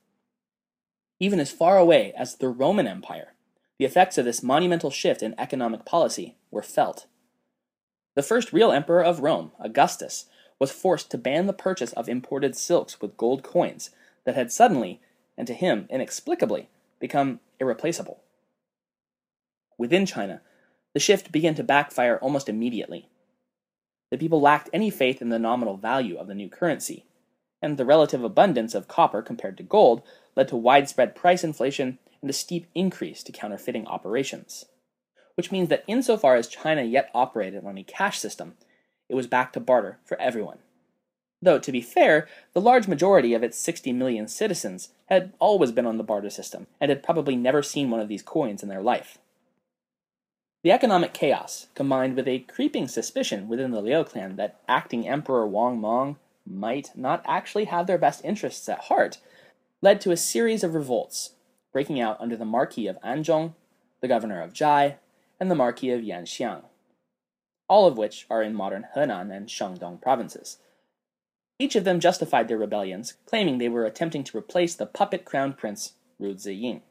Even 1.22 1.40
as 1.40 1.52
far 1.52 1.78
away 1.78 2.14
as 2.18 2.38
the 2.38 2.50
Roman 2.50 2.88
Empire, 2.88 3.34
the 3.78 3.86
effects 3.86 4.18
of 4.18 4.26
this 4.26 4.42
monumental 4.42 4.90
shift 4.90 5.22
in 5.22 5.36
economic 5.38 5.86
policy 5.86 6.36
were 6.50 6.64
felt. 6.64 7.06
The 8.16 8.24
first 8.24 8.52
real 8.52 8.72
emperor 8.72 9.04
of 9.04 9.20
Rome, 9.20 9.52
Augustus, 9.60 10.26
was 10.58 10.72
forced 10.72 11.12
to 11.12 11.20
ban 11.20 11.46
the 11.46 11.54
purchase 11.54 11.94
of 11.94 12.10
imported 12.10 12.56
silks 12.56 13.00
with 13.00 13.18
gold 13.18 13.44
coins 13.44 13.92
that 14.26 14.34
had 14.34 14.52
suddenly, 14.52 15.00
and 15.38 15.46
to 15.46 15.54
him 15.54 15.86
inexplicably, 15.92 16.70
become 17.00 17.40
irreplaceable. 17.60 18.24
Within 19.78 20.08
China, 20.08 20.42
the 20.96 21.00
shift 21.00 21.32
began 21.32 21.54
to 21.54 21.64
backfire 21.64 22.18
almost 22.18 22.50
immediately. 22.50 23.10
The 24.10 24.18
people 24.18 24.42
lacked 24.42 24.72
any 24.74 24.90
faith 24.90 25.22
in 25.22 25.30
the 25.30 25.38
nominal 25.38 25.78
value 25.78 26.18
of 26.18 26.26
the 26.26 26.36
new 26.36 26.50
currency, 26.50 27.06
and 27.62 27.78
the 27.78 27.86
relative 27.86 28.24
abundance 28.24 28.74
of 28.74 28.88
copper 28.88 29.22
compared 29.22 29.56
to 29.58 29.64
gold 29.64 30.02
led 30.36 30.48
to 30.48 30.56
widespread 30.56 31.16
price 31.16 31.44
inflation 31.44 32.00
and 32.22 32.30
a 32.30 32.34
steep 32.34 32.68
increase 32.76 33.24
to 33.24 33.32
counterfeiting 33.32 33.88
operations 33.88 34.66
which 35.36 35.52
means 35.52 35.70
that 35.70 35.84
insofar 35.88 36.36
as 36.36 36.48
China 36.48 36.84
yet 36.84 37.10
operated 37.14 37.66
on 37.66 37.78
a 37.78 37.84
cash 37.84 38.20
system, 38.20 38.54
it 39.10 39.16
was 39.16 39.28
back 39.28 39.54
to 39.54 39.60
barter 39.60 40.00
for 40.06 40.20
everyone. 40.22 40.60
Though, 41.42 41.60
to 41.60 41.72
be 41.72 41.82
fair, 41.82 42.28
the 42.54 42.62
large 42.62 42.88
majority 42.88 43.34
of 43.34 43.42
its 43.42 43.58
60 43.58 43.92
million 43.94 44.28
citizens 44.28 44.90
had 45.08 45.34
always 45.40 45.72
been 45.72 45.88
on 45.88 45.98
the 45.98 46.04
barter 46.04 46.30
system 46.30 46.68
and 46.80 46.90
had 46.90 47.02
probably 47.02 47.36
never 47.36 47.64
seen 47.64 47.90
one 47.90 48.00
of 48.00 48.08
these 48.08 48.22
coins 48.22 48.62
in 48.62 48.70
their 48.70 48.82
life. 48.82 49.18
The 50.64 50.72
economic 50.72 51.14
chaos, 51.14 51.68
combined 51.74 52.16
with 52.16 52.28
a 52.28 52.40
creeping 52.40 52.88
suspicion 52.88 53.48
within 53.48 53.72
the 53.72 53.82
Liu 53.82 54.04
clan 54.04 54.36
that 54.36 54.60
acting 54.68 55.08
Emperor 55.08 55.48
Wang 55.48 55.82
Mang 55.82 56.18
might 56.46 56.92
not 56.96 57.24
actually 57.26 57.66
have 57.66 57.88
their 57.88 57.98
best 57.98 58.24
interests 58.24 58.70
at 58.70 58.82
heart, 58.82 59.18
led 59.82 60.00
to 60.02 60.12
a 60.12 60.18
series 60.18 60.64
of 60.64 60.76
revolts, 60.76 61.32
breaking 61.74 62.00
out 62.00 62.20
under 62.20 62.38
the 62.38 62.46
Marquis 62.46 62.88
of 62.88 63.02
Anzhong, 63.02 63.56
the 64.02 64.08
governor 64.08 64.42
of 64.42 64.54
Zhai, 64.54 64.96
and 65.40 65.50
the 65.50 65.56
Marquis 65.56 65.92
of 65.92 66.02
Yanxiang, 66.02 66.64
all 67.68 67.88
of 67.88 67.98
which 67.98 68.28
are 68.30 68.44
in 68.44 68.54
modern 68.54 68.86
Henan 68.96 69.36
and 69.36 69.48
Shandong 69.48 70.02
provinces. 70.02 70.58
Each 71.58 71.76
of 71.76 71.84
them 71.84 72.00
justified 72.00 72.48
their 72.48 72.58
rebellions, 72.58 73.16
claiming 73.26 73.58
they 73.58 73.70
were 73.70 73.86
attempting 73.86 74.24
to 74.26 74.38
replace 74.38 74.76
the 74.76 74.86
puppet 74.86 75.26
crown 75.26 75.54
prince 75.54 75.94
Ru 76.20 76.34
Ziying. 76.34 76.82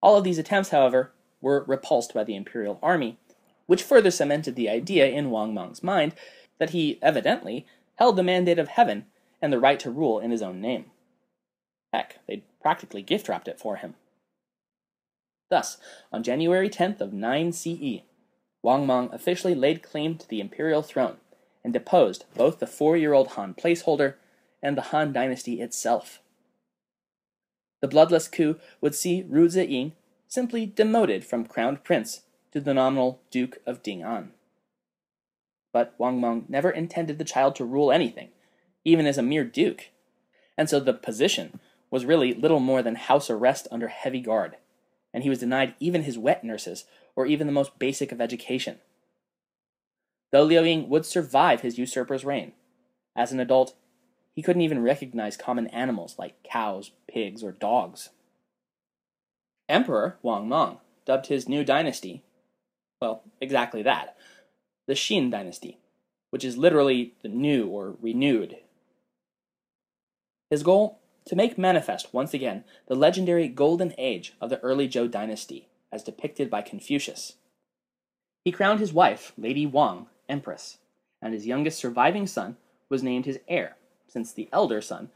All 0.00 0.16
of 0.16 0.24
these 0.24 0.38
attempts, 0.38 0.70
however, 0.70 1.12
were 1.40 1.64
repulsed 1.66 2.14
by 2.14 2.24
the 2.24 2.36
imperial 2.36 2.78
army, 2.82 3.18
which 3.66 3.82
further 3.82 4.10
cemented 4.10 4.56
the 4.56 4.68
idea 4.68 5.06
in 5.06 5.30
Wang 5.30 5.54
Mang's 5.54 5.82
mind 5.82 6.14
that 6.58 6.70
he 6.70 6.98
evidently 7.02 7.66
held 7.96 8.16
the 8.16 8.22
mandate 8.22 8.58
of 8.58 8.68
heaven 8.68 9.06
and 9.40 9.52
the 9.52 9.60
right 9.60 9.78
to 9.80 9.90
rule 9.90 10.20
in 10.20 10.30
his 10.30 10.42
own 10.42 10.60
name. 10.60 10.91
Heck, 11.92 12.18
they'd 12.26 12.42
practically 12.60 13.02
gift 13.02 13.28
wrapped 13.28 13.48
it 13.48 13.60
for 13.60 13.76
him. 13.76 13.94
Thus, 15.50 15.76
on 16.10 16.22
January 16.22 16.70
10th 16.70 17.00
of 17.00 17.12
9 17.12 17.52
CE, 17.52 18.02
Wang 18.62 18.86
Mang 18.86 19.10
officially 19.12 19.54
laid 19.54 19.82
claim 19.82 20.16
to 20.16 20.28
the 20.28 20.40
imperial 20.40 20.82
throne 20.82 21.16
and 21.62 21.72
deposed 21.72 22.24
both 22.34 22.58
the 22.58 22.66
four-year-old 22.66 23.28
Han 23.28 23.54
placeholder 23.54 24.14
and 24.62 24.76
the 24.76 24.82
Han 24.82 25.12
dynasty 25.12 25.60
itself. 25.60 26.20
The 27.80 27.88
bloodless 27.88 28.28
coup 28.28 28.58
would 28.80 28.94
see 28.94 29.26
Ru 29.28 29.48
Ziying 29.48 29.92
simply 30.28 30.64
demoted 30.64 31.24
from 31.24 31.44
crowned 31.44 31.84
prince 31.84 32.22
to 32.52 32.60
the 32.60 32.72
nominal 32.72 33.20
Duke 33.30 33.58
of 33.66 33.82
Ding'an. 33.82 34.30
But 35.72 35.94
Wang 35.98 36.20
Mang 36.20 36.46
never 36.48 36.70
intended 36.70 37.18
the 37.18 37.24
child 37.24 37.56
to 37.56 37.64
rule 37.64 37.90
anything, 37.90 38.28
even 38.84 39.06
as 39.06 39.18
a 39.18 39.22
mere 39.22 39.44
duke, 39.44 39.90
and 40.56 40.70
so 40.70 40.78
the 40.80 40.94
position 40.94 41.60
was 41.92 42.04
really 42.04 42.34
little 42.34 42.58
more 42.58 42.82
than 42.82 42.96
house 42.96 43.30
arrest 43.30 43.68
under 43.70 43.86
heavy 43.86 44.20
guard 44.20 44.56
and 45.12 45.22
he 45.22 45.30
was 45.30 45.38
denied 45.38 45.74
even 45.78 46.02
his 46.02 46.18
wet 46.18 46.42
nurses 46.42 46.84
or 47.14 47.26
even 47.26 47.46
the 47.46 47.52
most 47.52 47.78
basic 47.78 48.12
of 48.12 48.20
education. 48.20 48.78
Though 50.30 50.44
Liu 50.44 50.62
Ying 50.62 50.88
would 50.88 51.04
survive 51.04 51.60
his 51.60 51.78
usurper's 51.78 52.24
reign, 52.24 52.52
as 53.14 53.32
an 53.32 53.40
adult, 53.40 53.74
he 54.34 54.42
couldn't 54.42 54.62
even 54.62 54.82
recognize 54.82 55.36
common 55.36 55.66
animals 55.68 56.16
like 56.18 56.42
cows, 56.42 56.92
pigs, 57.06 57.44
or 57.44 57.52
dogs. 57.52 58.08
Emperor 59.68 60.16
Wang 60.22 60.48
Mang 60.48 60.78
dubbed 61.04 61.26
his 61.26 61.48
new 61.48 61.64
dynasty, 61.64 62.22
well, 63.00 63.22
exactly 63.40 63.82
that, 63.82 64.16
the 64.86 64.94
Xin 64.94 65.30
dynasty, 65.30 65.78
which 66.30 66.44
is 66.44 66.56
literally 66.56 67.12
the 67.22 67.28
new 67.28 67.66
or 67.66 67.96
renewed. 68.00 68.56
His 70.48 70.62
goal 70.62 71.01
to 71.24 71.36
make 71.36 71.58
manifest 71.58 72.12
once 72.12 72.34
again 72.34 72.64
the 72.88 72.94
legendary 72.94 73.48
golden 73.48 73.94
age 73.98 74.34
of 74.40 74.50
the 74.50 74.60
early 74.60 74.88
Zhou 74.88 75.10
dynasty, 75.10 75.68
as 75.92 76.02
depicted 76.02 76.50
by 76.50 76.62
Confucius. 76.62 77.34
He 78.44 78.52
crowned 78.52 78.80
his 78.80 78.92
wife, 78.92 79.32
Lady 79.38 79.66
Wang, 79.66 80.06
empress, 80.28 80.78
and 81.20 81.32
his 81.32 81.46
youngest 81.46 81.78
surviving 81.78 82.26
son 82.26 82.56
was 82.88 83.02
named 83.02 83.26
his 83.26 83.38
heir, 83.48 83.76
since 84.08 84.32
the 84.32 84.48
elder 84.52 84.80
son 84.80 85.10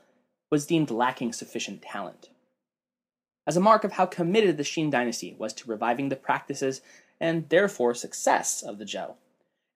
was 0.50 0.66
deemed 0.66 0.90
lacking 0.90 1.32
sufficient 1.32 1.82
talent. 1.82 2.30
As 3.46 3.56
a 3.56 3.60
mark 3.60 3.84
of 3.84 3.92
how 3.92 4.06
committed 4.06 4.56
the 4.56 4.62
Xin 4.62 4.90
dynasty 4.90 5.34
was 5.38 5.52
to 5.54 5.70
reviving 5.70 6.08
the 6.08 6.16
practices 6.16 6.80
and 7.20 7.48
therefore 7.48 7.94
success 7.94 8.62
of 8.62 8.78
the 8.78 8.84
Zhou, 8.84 9.14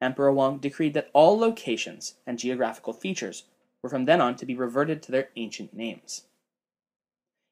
Emperor 0.00 0.32
Wang 0.32 0.58
decreed 0.58 0.94
that 0.94 1.10
all 1.12 1.38
locations 1.38 2.14
and 2.26 2.38
geographical 2.38 2.92
features 2.92 3.44
were 3.82 3.90
from 3.90 4.04
then 4.04 4.20
on 4.20 4.36
to 4.36 4.46
be 4.46 4.54
reverted 4.54 5.02
to 5.02 5.12
their 5.12 5.28
ancient 5.36 5.74
names. 5.74 6.24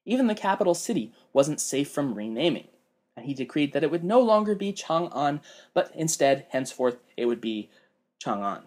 Even 0.05 0.27
the 0.27 0.35
capital 0.35 0.73
city 0.73 1.13
wasn't 1.33 1.59
safe 1.59 1.89
from 1.89 2.13
renaming, 2.15 2.67
and 3.15 3.25
he 3.25 3.33
decreed 3.33 3.73
that 3.73 3.83
it 3.83 3.91
would 3.91 4.03
no 4.03 4.19
longer 4.19 4.55
be 4.55 4.73
Chang'an, 4.73 5.41
but 5.73 5.91
instead, 5.93 6.47
henceforth, 6.49 6.97
it 7.17 7.25
would 7.25 7.41
be 7.41 7.69
Chang'an. 8.23 8.63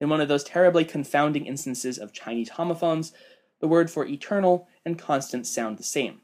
In 0.00 0.08
one 0.08 0.20
of 0.20 0.28
those 0.28 0.44
terribly 0.44 0.84
confounding 0.84 1.46
instances 1.46 1.98
of 1.98 2.12
Chinese 2.12 2.50
homophones, 2.50 3.12
the 3.60 3.68
word 3.68 3.90
for 3.90 4.04
eternal 4.04 4.68
and 4.84 4.98
constant 4.98 5.46
sound 5.46 5.78
the 5.78 5.84
same. 5.84 6.20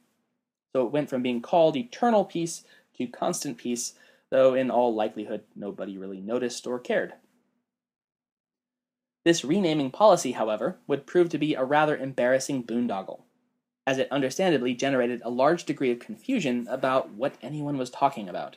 So 0.73 0.85
it 0.85 0.93
went 0.93 1.09
from 1.09 1.23
being 1.23 1.41
called 1.41 1.77
eternal 1.77 2.25
peace 2.25 2.65
to 2.97 3.07
constant 3.07 3.57
peace, 3.57 3.95
though 4.31 4.55
in 4.55 4.71
all 4.71 4.95
likelihood 4.95 5.45
nobody 5.55 5.97
really 5.97 6.21
noticed 6.21 6.67
or 6.67 6.79
cared. 6.79 7.15
This 9.29 9.45
renaming 9.45 9.91
policy, 9.91 10.33
however, 10.33 10.79
would 10.87 11.05
prove 11.05 11.29
to 11.29 11.37
be 11.37 11.53
a 11.53 11.63
rather 11.63 11.95
embarrassing 11.95 12.65
boondoggle, 12.65 13.25
as 13.87 13.99
it 13.99 14.11
understandably 14.11 14.73
generated 14.73 15.21
a 15.23 15.29
large 15.29 15.65
degree 15.65 15.91
of 15.91 15.99
confusion 15.99 16.67
about 16.71 17.11
what 17.11 17.37
anyone 17.43 17.77
was 17.77 17.91
talking 17.91 18.27
about. 18.27 18.57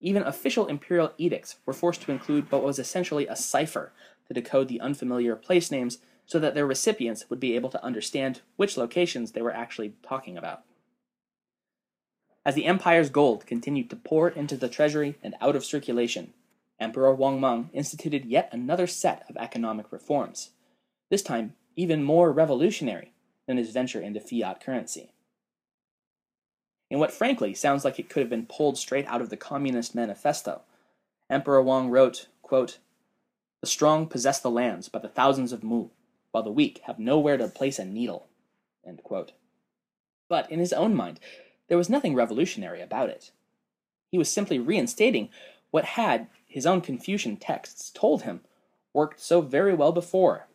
Even 0.00 0.22
official 0.22 0.66
imperial 0.66 1.12
edicts 1.18 1.56
were 1.66 1.74
forced 1.74 2.00
to 2.00 2.10
include 2.10 2.50
what 2.50 2.62
was 2.62 2.78
essentially 2.78 3.26
a 3.26 3.36
cipher 3.36 3.92
to 4.28 4.32
decode 4.32 4.68
the 4.68 4.80
unfamiliar 4.80 5.36
place 5.36 5.70
names 5.70 5.98
so 6.24 6.38
that 6.38 6.54
their 6.54 6.66
recipients 6.66 7.28
would 7.28 7.38
be 7.38 7.54
able 7.54 7.68
to 7.68 7.84
understand 7.84 8.40
which 8.56 8.78
locations 8.78 9.32
they 9.32 9.42
were 9.42 9.52
actually 9.52 9.92
talking 10.02 10.38
about. 10.38 10.62
As 12.46 12.54
the 12.54 12.64
empire's 12.64 13.10
gold 13.10 13.44
continued 13.44 13.90
to 13.90 13.96
pour 13.96 14.30
into 14.30 14.56
the 14.56 14.70
treasury 14.70 15.18
and 15.22 15.34
out 15.42 15.54
of 15.54 15.66
circulation, 15.66 16.32
Emperor 16.80 17.14
Wang 17.14 17.40
Mang 17.40 17.70
instituted 17.72 18.24
yet 18.24 18.48
another 18.52 18.86
set 18.86 19.24
of 19.28 19.36
economic 19.36 19.92
reforms, 19.92 20.50
this 21.10 21.22
time 21.22 21.54
even 21.76 22.02
more 22.02 22.32
revolutionary 22.32 23.12
than 23.46 23.56
his 23.56 23.70
venture 23.70 24.00
into 24.00 24.20
fiat 24.20 24.60
currency. 24.60 25.10
In 26.90 26.98
what 26.98 27.12
frankly 27.12 27.54
sounds 27.54 27.84
like 27.84 27.98
it 27.98 28.08
could 28.08 28.20
have 28.20 28.30
been 28.30 28.46
pulled 28.46 28.78
straight 28.78 29.06
out 29.06 29.20
of 29.20 29.30
the 29.30 29.36
Communist 29.36 29.94
Manifesto, 29.94 30.62
Emperor 31.30 31.62
Wang 31.62 31.90
wrote, 31.90 32.28
quote, 32.42 32.78
The 33.60 33.66
strong 33.66 34.06
possess 34.06 34.40
the 34.40 34.50
lands 34.50 34.88
by 34.88 34.98
the 34.98 35.08
thousands 35.08 35.52
of 35.52 35.64
mu, 35.64 35.88
while 36.30 36.42
the 36.42 36.52
weak 36.52 36.80
have 36.84 36.98
nowhere 36.98 37.36
to 37.36 37.48
place 37.48 37.78
a 37.78 37.84
needle. 37.84 38.26
But 40.28 40.50
in 40.50 40.58
his 40.58 40.72
own 40.72 40.94
mind, 40.94 41.20
there 41.68 41.78
was 41.78 41.88
nothing 41.88 42.14
revolutionary 42.14 42.80
about 42.80 43.08
it. 43.08 43.30
He 44.10 44.18
was 44.18 44.30
simply 44.30 44.58
reinstating 44.58 45.30
what 45.70 45.84
had, 45.84 46.28
his 46.54 46.66
own 46.66 46.80
Confucian 46.80 47.36
texts 47.36 47.90
told 47.90 48.22
him, 48.22 48.40
worked 48.92 49.18
so 49.18 49.40
very 49.40 49.74
well 49.74 49.90
before. 49.90 50.46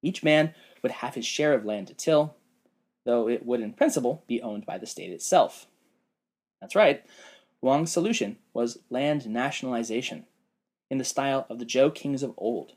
Each 0.00 0.22
man 0.22 0.54
would 0.82 0.92
have 0.92 1.14
his 1.14 1.26
share 1.26 1.52
of 1.52 1.66
land 1.66 1.88
to 1.88 1.94
till, 1.94 2.36
though 3.04 3.28
it 3.28 3.44
would 3.44 3.60
in 3.60 3.74
principle 3.74 4.24
be 4.26 4.40
owned 4.40 4.64
by 4.64 4.78
the 4.78 4.86
state 4.86 5.12
itself. 5.12 5.66
That's 6.58 6.74
right, 6.74 7.04
Wang's 7.60 7.92
solution 7.92 8.38
was 8.54 8.78
land 8.88 9.28
nationalization, 9.28 10.24
in 10.88 10.96
the 10.96 11.04
style 11.04 11.44
of 11.50 11.58
the 11.58 11.66
Zhou 11.66 11.94
kings 11.94 12.22
of 12.22 12.32
old. 12.38 12.72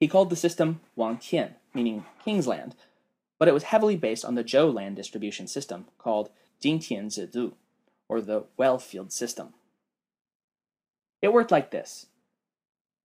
He 0.00 0.08
called 0.08 0.28
the 0.28 0.34
system 0.34 0.80
Wang 0.96 1.18
Tian, 1.18 1.54
meaning 1.72 2.04
king's 2.24 2.48
land, 2.48 2.74
but 3.38 3.46
it 3.46 3.54
was 3.54 3.62
heavily 3.62 3.94
based 3.94 4.24
on 4.24 4.34
the 4.34 4.42
Zhou 4.42 4.74
land 4.74 4.96
distribution 4.96 5.46
system 5.46 5.86
called 5.98 6.30
Jingtian 6.60 7.16
Zhidu, 7.16 7.52
or 8.08 8.20
the 8.20 8.46
well 8.56 8.80
field 8.80 9.12
system. 9.12 9.54
It 11.24 11.32
worked 11.32 11.50
like 11.50 11.70
this. 11.70 12.04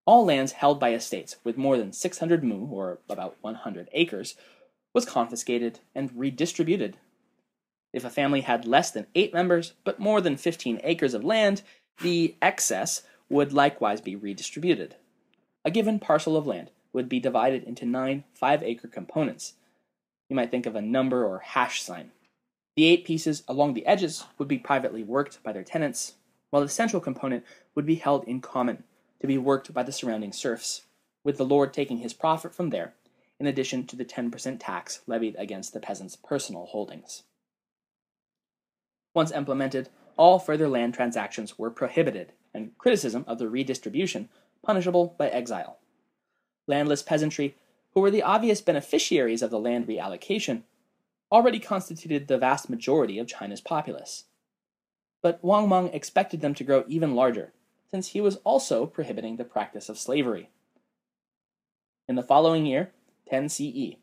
All 0.04 0.26
lands 0.26 0.52
held 0.52 0.78
by 0.78 0.92
estates 0.92 1.36
with 1.42 1.56
more 1.56 1.78
than 1.78 1.90
600 1.90 2.44
mu, 2.44 2.66
or 2.66 2.98
about 3.08 3.38
100 3.40 3.88
acres, 3.92 4.36
was 4.92 5.06
confiscated 5.06 5.80
and 5.94 6.10
redistributed. 6.14 6.98
If 7.94 8.04
a 8.04 8.10
family 8.10 8.42
had 8.42 8.66
less 8.66 8.90
than 8.90 9.06
8 9.14 9.32
members 9.32 9.72
but 9.84 9.98
more 9.98 10.20
than 10.20 10.36
15 10.36 10.82
acres 10.84 11.14
of 11.14 11.24
land, 11.24 11.62
the 12.02 12.36
excess 12.42 13.04
would 13.30 13.54
likewise 13.54 14.02
be 14.02 14.16
redistributed. 14.16 14.96
A 15.64 15.70
given 15.70 15.98
parcel 15.98 16.36
of 16.36 16.46
land 16.46 16.70
would 16.92 17.08
be 17.08 17.20
divided 17.20 17.64
into 17.64 17.86
nine 17.86 18.24
5 18.34 18.62
acre 18.62 18.88
components. 18.88 19.54
You 20.28 20.36
might 20.36 20.50
think 20.50 20.66
of 20.66 20.76
a 20.76 20.82
number 20.82 21.24
or 21.24 21.38
hash 21.38 21.80
sign. 21.80 22.10
The 22.76 22.84
eight 22.84 23.06
pieces 23.06 23.44
along 23.48 23.72
the 23.72 23.86
edges 23.86 24.26
would 24.36 24.46
be 24.46 24.58
privately 24.58 25.02
worked 25.02 25.42
by 25.42 25.52
their 25.52 25.64
tenants, 25.64 26.16
while 26.50 26.62
the 26.62 26.68
central 26.68 27.00
component 27.00 27.44
would 27.74 27.86
be 27.86 27.96
held 27.96 28.24
in 28.24 28.40
common 28.40 28.84
to 29.20 29.26
be 29.26 29.38
worked 29.38 29.72
by 29.72 29.82
the 29.82 29.92
surrounding 29.92 30.32
serfs, 30.32 30.82
with 31.24 31.36
the 31.36 31.44
lord 31.44 31.72
taking 31.72 31.98
his 31.98 32.12
profit 32.12 32.54
from 32.54 32.70
there 32.70 32.94
in 33.40 33.46
addition 33.46 33.86
to 33.86 33.96
the 33.96 34.04
10% 34.04 34.58
tax 34.60 35.00
levied 35.06 35.34
against 35.38 35.72
the 35.72 35.80
peasants' 35.80 36.14
personal 36.14 36.66
holdings. 36.66 37.22
Once 39.14 39.32
implemented, 39.32 39.88
all 40.16 40.38
further 40.38 40.68
land 40.68 40.92
transactions 40.92 41.58
were 41.58 41.70
prohibited, 41.70 42.32
and 42.52 42.76
criticism 42.76 43.24
of 43.26 43.38
the 43.38 43.48
redistribution 43.48 44.28
punishable 44.62 45.14
by 45.18 45.28
exile. 45.28 45.78
Landless 46.66 47.02
peasantry, 47.02 47.56
who 47.94 48.00
were 48.00 48.10
the 48.10 48.22
obvious 48.22 48.60
beneficiaries 48.60 49.42
of 49.42 49.50
the 49.50 49.58
land 49.58 49.86
reallocation, 49.86 50.62
already 51.32 51.58
constituted 51.58 52.28
the 52.28 52.38
vast 52.38 52.68
majority 52.68 53.18
of 53.18 53.26
China's 53.26 53.60
populace. 53.60 54.24
But 55.22 55.42
Wang 55.42 55.68
Mang 55.68 55.88
expected 55.88 56.40
them 56.40 56.54
to 56.54 56.64
grow 56.64 56.84
even 56.88 57.14
larger, 57.14 57.52
since 57.90 58.08
he 58.08 58.20
was 58.20 58.36
also 58.36 58.86
prohibiting 58.86 59.36
the 59.36 59.44
practice 59.44 59.88
of 59.88 59.98
slavery. 59.98 60.50
In 62.08 62.16
the 62.16 62.22
following 62.22 62.66
year, 62.66 62.92
10 63.28 63.48
CE, 63.48 63.96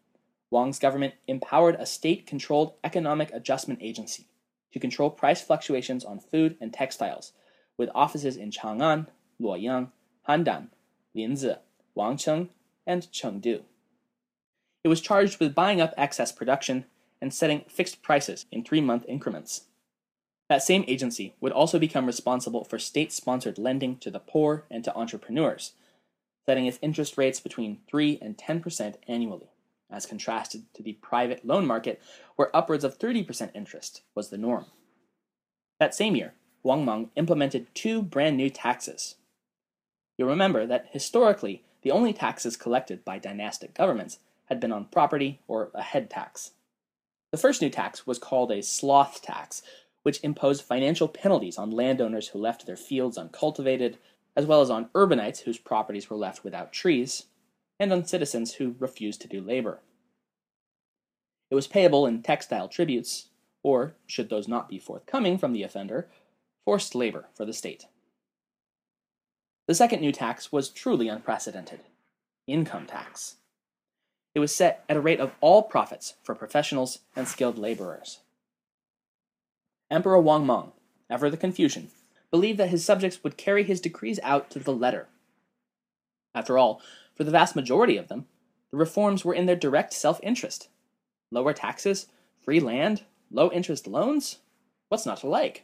Wang's 0.49 0.80
government 0.80 1.15
empowered 1.27 1.75
a 1.75 1.86
state 1.86 2.25
controlled 2.25 2.73
economic 2.84 3.32
adjustment 3.34 3.80
agency 3.82 4.27
to 4.71 4.80
control 4.80 5.10
price 5.10 5.41
fluctuations 5.41 6.06
on 6.06 6.19
food 6.19 6.56
and 6.62 6.73
textiles, 6.73 7.34
with 7.77 7.89
offices 7.93 8.38
in 8.38 8.51
Chang'an, 8.51 9.08
Luoyang, 9.41 9.91
Handan, 10.27 10.69
Linzi, 11.15 11.58
Wangcheng, 11.95 12.49
and 12.86 13.03
Chengdu. 13.12 13.63
It 14.84 14.88
was 14.88 15.01
charged 15.01 15.39
with 15.39 15.56
buying 15.56 15.82
up 15.82 15.93
excess 15.97 16.32
production 16.32 16.86
and 17.21 17.34
setting 17.34 17.65
fixed 17.67 18.01
prices 18.01 18.45
in 18.51 18.63
three 18.63 18.82
month 18.82 19.03
increments. 19.08 19.63
That 20.50 20.64
same 20.64 20.86
agency 20.88 21.36
would 21.42 21.52
also 21.52 21.78
become 21.78 22.06
responsible 22.06 22.64
for 22.64 22.80
state 22.80 23.12
sponsored 23.12 23.58
lending 23.58 23.98
to 23.98 24.10
the 24.10 24.20
poor 24.20 24.66
and 24.72 24.84
to 24.86 24.96
entrepreneurs, 24.96 25.74
setting 26.46 26.66
its 26.66 26.80
interest 26.82 27.18
rates 27.18 27.40
between 27.40 27.80
3 27.90 28.20
and 28.22 28.38
10% 28.38 28.96
annually, 29.08 29.50
as 29.92 30.06
contrasted 30.06 30.64
to 30.74 30.82
the 30.82 30.94
private 30.94 31.46
loan 31.46 31.66
market, 31.66 32.02
where 32.38 32.56
upwards 32.56 32.86
of 32.86 32.98
30% 32.98 33.52
interest 33.54 34.04
was 34.16 34.30
the 34.30 34.38
norm. 34.38 34.66
That 35.80 35.94
same 35.94 36.16
year, 36.16 36.34
Wang 36.64 36.86
Mang 36.86 37.12
implemented 37.16 37.68
two 37.74 38.02
brand 38.02 38.38
new 38.38 38.50
taxes. 38.50 39.16
You'll 40.18 40.30
remember 40.30 40.66
that 40.66 40.88
historically, 40.92 41.64
the 41.82 41.92
only 41.92 42.14
taxes 42.14 42.58
collected 42.58 43.06
by 43.06 43.20
dynastic 43.20 43.74
governments 43.74 44.20
had 44.46 44.60
been 44.60 44.72
on 44.72 44.86
property 44.86 45.40
or 45.48 45.72
a 45.74 45.82
head 45.82 46.10
tax. 46.10 46.52
The 47.32 47.38
first 47.38 47.62
new 47.62 47.70
tax 47.70 48.08
was 48.08 48.18
called 48.18 48.52
a 48.52 48.64
sloth 48.64 49.22
tax, 49.22 49.62
which 50.08 50.24
imposed 50.24 50.63
financial 50.63 51.10
penalties 51.10 51.58
on 51.58 51.70
landowners 51.70 52.30
who 52.30 52.39
left 52.39 52.65
their 52.65 52.78
fields 52.78 53.17
uncultivated, 53.17 53.98
as 54.38 54.46
well 54.46 54.62
as 54.62 54.70
on 54.70 54.88
urbanites 54.96 55.41
whose 55.41 55.58
properties 55.58 56.10
were 56.10 56.15
left 56.15 56.46
without 56.46 56.72
trees, 56.72 57.26
and 57.78 57.91
on 57.91 58.06
citizens 58.06 58.54
who 58.54 58.78
refused 58.80 59.20
to 59.20 59.28
do 59.28 59.41
labor. 59.41 59.82
It 61.52 61.56
was 61.56 61.67
payable 61.67 62.08
in 62.08 62.24
textile 62.24 62.70
tributes, 62.70 63.32
or, 63.63 63.96
should 64.06 64.30
those 64.30 64.48
not 64.48 64.70
be 64.70 64.80
forthcoming 64.80 65.38
from 65.38 65.52
the 65.52 65.63
offender, 65.63 66.08
forced 66.63 66.96
labor 66.96 67.28
for 67.34 67.43
the 67.43 67.52
state. 67.52 67.88
The 69.67 69.76
second 69.76 70.00
new 70.00 70.13
tax 70.13 70.54
was 70.54 70.70
truly 70.70 71.10
unprecedented 71.10 71.82
income 72.48 72.86
tax. 72.86 73.36
It 74.34 74.39
was 74.39 74.56
set 74.56 74.86
at 74.88 74.96
a 74.96 75.02
rate 75.02 75.20
of 75.20 75.34
all 75.41 75.63
profits 75.63 76.13
for 76.24 76.34
professionals 76.34 77.00
and 77.13 77.28
skilled 77.28 77.58
laborers. 77.58 78.20
Emperor 79.89 80.19
Wang 80.19 80.45
Mang, 80.45 80.73
ever 81.10 81.30
the 81.30 81.38
Confucian, 81.38 81.89
believed 82.30 82.60
that 82.60 82.69
his 82.69 82.84
subjects 82.84 83.23
would 83.23 83.38
carry 83.38 83.63
his 83.63 83.80
decrees 83.80 84.19
out 84.21 84.50
to 84.50 84.60
the 84.60 84.73
letter. 84.73 85.08
After 86.36 86.58
all, 86.58 86.82
for 87.15 87.23
the 87.23 87.32
vast 87.32 87.56
majority 87.56 87.95
of 87.97 88.10
them, 88.10 88.26
the 88.69 88.78
reforms 88.78 89.23
were 89.23 89.34
in 89.34 89.45
their 89.45 89.56
direct 89.56 89.93
self 89.93 90.19
interest. 90.21 90.67
Lower 91.32 91.54
taxes, 91.54 92.08
free 92.43 92.60
land, 92.60 93.04
low 93.32 93.50
interest 93.52 93.88
loans? 93.88 94.39
What's 94.89 95.06
not 95.06 95.19
to 95.19 95.28
like? 95.28 95.63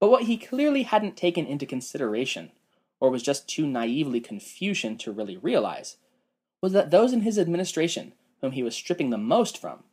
But 0.00 0.10
what 0.10 0.24
he 0.24 0.36
clearly 0.36 0.84
hadn't 0.84 1.16
taken 1.16 1.46
into 1.46 1.66
consideration, 1.66 2.52
or 3.00 3.10
was 3.10 3.22
just 3.22 3.48
too 3.48 3.66
naively 3.66 4.20
Confucian 4.20 4.96
to 4.98 5.12
really 5.12 5.36
realize, 5.36 5.96
was 6.62 6.72
that 6.72 6.90
those 6.90 7.12
in 7.12 7.20
his 7.20 7.38
administration 7.38 8.14
whom 8.40 8.52
he 8.52 8.62
was 8.62 8.74
stripping 8.74 9.10
the 9.10 9.18
most 9.18 9.58
from, 9.58 9.84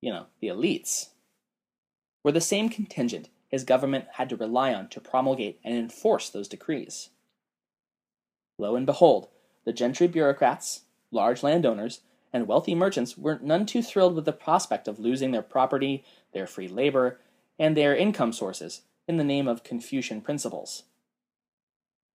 you 0.00 0.10
know, 0.10 0.26
the 0.40 0.48
elites, 0.48 1.08
were 2.22 2.32
the 2.32 2.40
same 2.40 2.68
contingent 2.68 3.28
his 3.48 3.64
government 3.64 4.06
had 4.14 4.28
to 4.30 4.36
rely 4.36 4.72
on 4.72 4.88
to 4.88 5.00
promulgate 5.00 5.60
and 5.62 5.74
enforce 5.74 6.30
those 6.30 6.48
decrees. 6.48 7.10
Lo 8.58 8.76
and 8.76 8.86
behold, 8.86 9.28
the 9.64 9.72
gentry 9.72 10.06
bureaucrats, 10.06 10.82
large 11.10 11.42
landowners, 11.42 12.00
and 12.32 12.46
wealthy 12.46 12.74
merchants 12.74 13.18
were 13.18 13.38
none 13.42 13.66
too 13.66 13.82
thrilled 13.82 14.14
with 14.14 14.24
the 14.24 14.32
prospect 14.32 14.88
of 14.88 14.98
losing 14.98 15.32
their 15.32 15.42
property, 15.42 16.02
their 16.32 16.46
free 16.46 16.68
labor, 16.68 17.20
and 17.58 17.76
their 17.76 17.94
income 17.94 18.32
sources 18.32 18.82
in 19.06 19.18
the 19.18 19.24
name 19.24 19.46
of 19.46 19.64
Confucian 19.64 20.22
principles. 20.22 20.84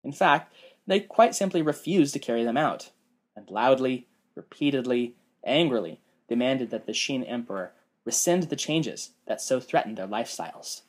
In 0.04 0.12
fact, 0.12 0.54
they 0.88 1.02
quite 1.02 1.36
simply 1.36 1.62
refused 1.62 2.14
to 2.14 2.20
carry 2.20 2.44
them 2.44 2.58
out, 2.58 2.92
and 3.36 3.50
loudly, 3.50 4.08
repeatedly, 4.36 5.16
angrily 5.44 6.00
demanded 6.28 6.72
that 6.72 6.86
the 6.86 6.94
Xin 6.94 7.30
emperor 7.30 7.74
rescind 8.08 8.44
the 8.44 8.56
changes 8.56 9.12
that 9.28 9.42
so 9.42 9.60
threatened 9.60 9.98
their 9.98 10.08
lifestyles. 10.08 10.82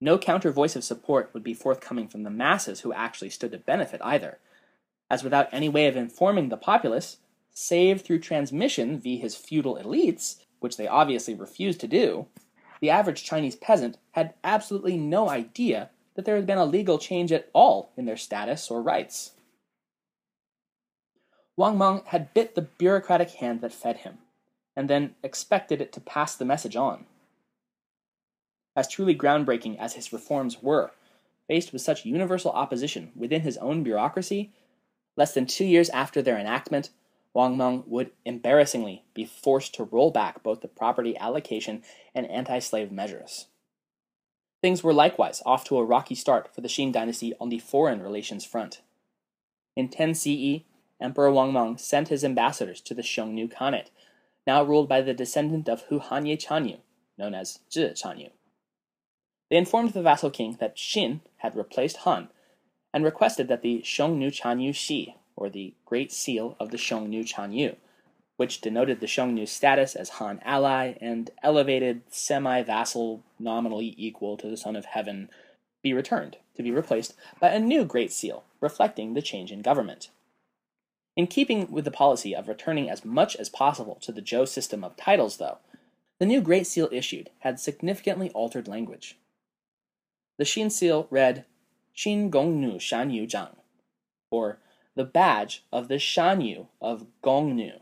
No 0.00 0.18
counter 0.18 0.52
voice 0.52 0.76
of 0.76 0.84
support 0.84 1.30
would 1.32 1.42
be 1.42 1.54
forthcoming 1.54 2.08
from 2.08 2.22
the 2.22 2.30
masses 2.30 2.80
who 2.80 2.92
actually 2.92 3.30
stood 3.30 3.50
to 3.52 3.58
benefit 3.58 4.00
either, 4.04 4.38
as 5.10 5.24
without 5.24 5.48
any 5.50 5.68
way 5.68 5.86
of 5.86 5.96
informing 5.96 6.50
the 6.50 6.56
populace, 6.56 7.16
save 7.52 8.02
through 8.02 8.20
transmission 8.20 9.00
via 9.00 9.20
his 9.20 9.34
feudal 9.34 9.76
elites, 9.76 10.36
which 10.60 10.76
they 10.76 10.86
obviously 10.86 11.34
refused 11.34 11.80
to 11.80 11.88
do, 11.88 12.26
the 12.80 12.90
average 12.90 13.24
Chinese 13.24 13.56
peasant 13.56 13.96
had 14.12 14.34
absolutely 14.44 14.96
no 14.96 15.28
idea 15.28 15.90
that 16.14 16.24
there 16.26 16.36
had 16.36 16.46
been 16.46 16.58
a 16.58 16.64
legal 16.66 16.98
change 16.98 17.32
at 17.32 17.48
all 17.52 17.92
in 17.96 18.04
their 18.04 18.16
status 18.16 18.70
or 18.70 18.82
rights. 18.82 19.32
Wang 21.56 21.76
Mang 21.76 22.02
had 22.06 22.32
bit 22.32 22.54
the 22.54 22.62
bureaucratic 22.62 23.30
hand 23.32 23.60
that 23.62 23.72
fed 23.72 23.98
him, 23.98 24.18
and 24.76 24.88
then 24.88 25.14
expected 25.22 25.80
it 25.80 25.92
to 25.92 26.00
pass 26.00 26.34
the 26.34 26.44
message 26.44 26.76
on. 26.76 27.06
As 28.76 28.88
truly 28.88 29.14
groundbreaking 29.14 29.78
as 29.78 29.94
his 29.94 30.12
reforms 30.12 30.62
were, 30.62 30.92
faced 31.48 31.72
with 31.72 31.82
such 31.82 32.06
universal 32.06 32.52
opposition 32.52 33.10
within 33.16 33.42
his 33.42 33.56
own 33.58 33.82
bureaucracy, 33.82 34.52
less 35.16 35.34
than 35.34 35.46
two 35.46 35.64
years 35.64 35.90
after 35.90 36.22
their 36.22 36.38
enactment, 36.38 36.90
Wang 37.34 37.56
Mang 37.56 37.84
would 37.86 38.10
embarrassingly 38.24 39.04
be 39.14 39.24
forced 39.24 39.74
to 39.74 39.84
roll 39.84 40.10
back 40.10 40.42
both 40.42 40.60
the 40.60 40.68
property 40.68 41.16
allocation 41.16 41.82
and 42.14 42.26
anti 42.26 42.58
slave 42.58 42.90
measures. 42.90 43.46
Things 44.62 44.82
were 44.82 44.92
likewise 44.92 45.42
off 45.46 45.64
to 45.64 45.78
a 45.78 45.84
rocky 45.84 46.14
start 46.14 46.54
for 46.54 46.60
the 46.60 46.68
Xin 46.68 46.92
dynasty 46.92 47.32
on 47.40 47.48
the 47.48 47.60
foreign 47.60 48.02
relations 48.02 48.44
front. 48.44 48.82
In 49.76 49.88
10 49.88 50.14
CE, 50.14 50.64
Emperor 51.00 51.30
Wang 51.30 51.52
Mang 51.52 51.78
sent 51.78 52.08
his 52.08 52.24
ambassadors 52.24 52.80
to 52.82 52.94
the 52.94 53.02
Xiongnu 53.02 53.52
Khanate, 53.52 53.88
now 54.46 54.62
ruled 54.62 54.88
by 54.88 55.00
the 55.00 55.14
descendant 55.14 55.68
of 55.68 55.82
Hu 55.82 56.00
Hanye 56.00 56.38
Chanyu, 56.38 56.78
known 57.18 57.34
as 57.34 57.60
Zhi 57.70 57.92
Chanyu. 57.92 58.30
They 59.50 59.56
informed 59.56 59.92
the 59.92 60.02
vassal 60.02 60.30
king 60.30 60.56
that 60.60 60.76
Xin 60.76 61.20
had 61.38 61.56
replaced 61.56 61.98
Han, 61.98 62.28
and 62.92 63.04
requested 63.04 63.48
that 63.48 63.62
the 63.62 63.82
Xiongnu 63.82 64.28
Chanyu 64.28 64.74
Shi, 64.74 65.16
or 65.36 65.48
the 65.48 65.74
Great 65.84 66.12
Seal 66.12 66.56
of 66.60 66.70
the 66.70 66.76
Xiongnu 66.76 67.24
Chanyu, 67.24 67.76
which 68.36 68.60
denoted 68.60 69.00
the 69.00 69.06
Xiongnu's 69.06 69.50
status 69.50 69.94
as 69.94 70.10
Han 70.10 70.40
ally 70.44 70.94
and 71.00 71.30
elevated 71.42 72.02
semi 72.08 72.62
vassal 72.62 73.22
nominally 73.38 73.94
equal 73.98 74.36
to 74.36 74.48
the 74.48 74.56
Son 74.56 74.76
of 74.76 74.86
Heaven, 74.86 75.28
be 75.82 75.92
returned, 75.92 76.36
to 76.56 76.62
be 76.62 76.70
replaced 76.70 77.14
by 77.38 77.48
a 77.50 77.58
new 77.58 77.84
Great 77.84 78.12
Seal, 78.12 78.44
reflecting 78.60 79.14
the 79.14 79.22
change 79.22 79.50
in 79.52 79.62
government. 79.62 80.10
In 81.16 81.26
keeping 81.26 81.70
with 81.70 81.84
the 81.84 81.90
policy 81.90 82.34
of 82.34 82.48
returning 82.48 82.88
as 82.88 83.04
much 83.04 83.36
as 83.36 83.48
possible 83.48 83.96
to 84.02 84.12
the 84.12 84.22
Zhou 84.22 84.46
system 84.46 84.84
of 84.84 84.96
titles, 84.96 85.36
though, 85.36 85.58
the 86.18 86.26
new 86.26 86.40
Great 86.40 86.66
Seal 86.66 86.88
issued 86.92 87.30
had 87.40 87.58
significantly 87.58 88.30
altered 88.30 88.68
language. 88.68 89.18
The 90.38 90.44
Xin 90.44 90.70
seal 90.70 91.06
read 91.10 91.44
Xin 91.96 92.30
Gong 92.30 92.60
Nu 92.60 92.78
Shan 92.78 93.10
Yu 93.10 93.26
Zhang, 93.26 93.56
or 94.30 94.58
the 94.94 95.04
badge 95.04 95.64
of 95.72 95.88
the 95.88 95.98
Shan 95.98 96.40
Yu 96.40 96.68
of 96.80 97.06
Gong 97.22 97.56
Nu. 97.56 97.72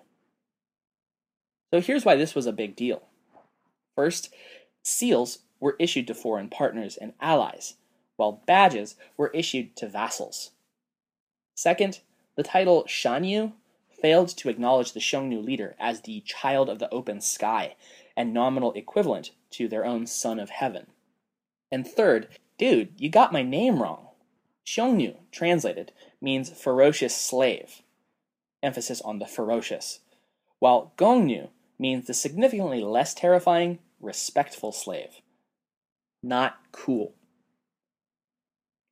So 1.72 1.80
here's 1.80 2.04
why 2.04 2.16
this 2.16 2.34
was 2.34 2.46
a 2.46 2.52
big 2.52 2.76
deal. 2.76 3.02
First, 3.94 4.32
seals 4.82 5.40
were 5.60 5.76
issued 5.78 6.06
to 6.06 6.14
foreign 6.14 6.48
partners 6.48 6.96
and 6.96 7.12
allies, 7.20 7.74
while 8.16 8.42
badges 8.46 8.96
were 9.16 9.30
issued 9.34 9.76
to 9.76 9.88
vassals. 9.88 10.52
Second, 11.56 12.00
the 12.38 12.44
title 12.44 12.84
Shanyu 12.84 13.50
failed 14.00 14.28
to 14.28 14.48
acknowledge 14.48 14.92
the 14.92 15.00
Xiongnu 15.00 15.44
leader 15.44 15.74
as 15.76 16.02
the 16.02 16.20
child 16.20 16.70
of 16.70 16.78
the 16.78 16.88
open 16.90 17.20
sky 17.20 17.74
and 18.16 18.32
nominal 18.32 18.72
equivalent 18.74 19.32
to 19.50 19.66
their 19.66 19.84
own 19.84 20.06
son 20.06 20.38
of 20.38 20.48
heaven. 20.48 20.86
And 21.72 21.84
third, 21.84 22.28
dude, 22.56 22.92
you 22.96 23.10
got 23.10 23.32
my 23.32 23.42
name 23.42 23.82
wrong. 23.82 24.06
Xiongnu, 24.64 25.16
translated, 25.32 25.90
means 26.20 26.48
ferocious 26.48 27.16
slave, 27.16 27.82
emphasis 28.62 29.00
on 29.00 29.18
the 29.18 29.26
ferocious, 29.26 29.98
while 30.60 30.92
Gongnu 30.96 31.48
means 31.76 32.06
the 32.06 32.14
significantly 32.14 32.82
less 32.82 33.14
terrifying, 33.14 33.80
respectful 34.00 34.70
slave. 34.70 35.22
Not 36.22 36.56
cool. 36.70 37.14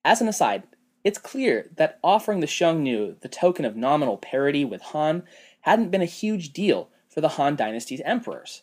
As 0.04 0.20
an 0.20 0.26
aside, 0.26 0.64
it's 1.06 1.18
clear 1.18 1.70
that 1.76 2.00
offering 2.02 2.40
the 2.40 2.48
Xiongnu 2.48 3.20
the 3.20 3.28
token 3.28 3.64
of 3.64 3.76
nominal 3.76 4.16
parity 4.16 4.64
with 4.64 4.82
Han 4.82 5.22
hadn't 5.60 5.92
been 5.92 6.02
a 6.02 6.06
huge 6.06 6.52
deal 6.52 6.90
for 7.08 7.20
the 7.20 7.28
Han 7.28 7.54
dynasty's 7.54 8.00
emperors. 8.04 8.62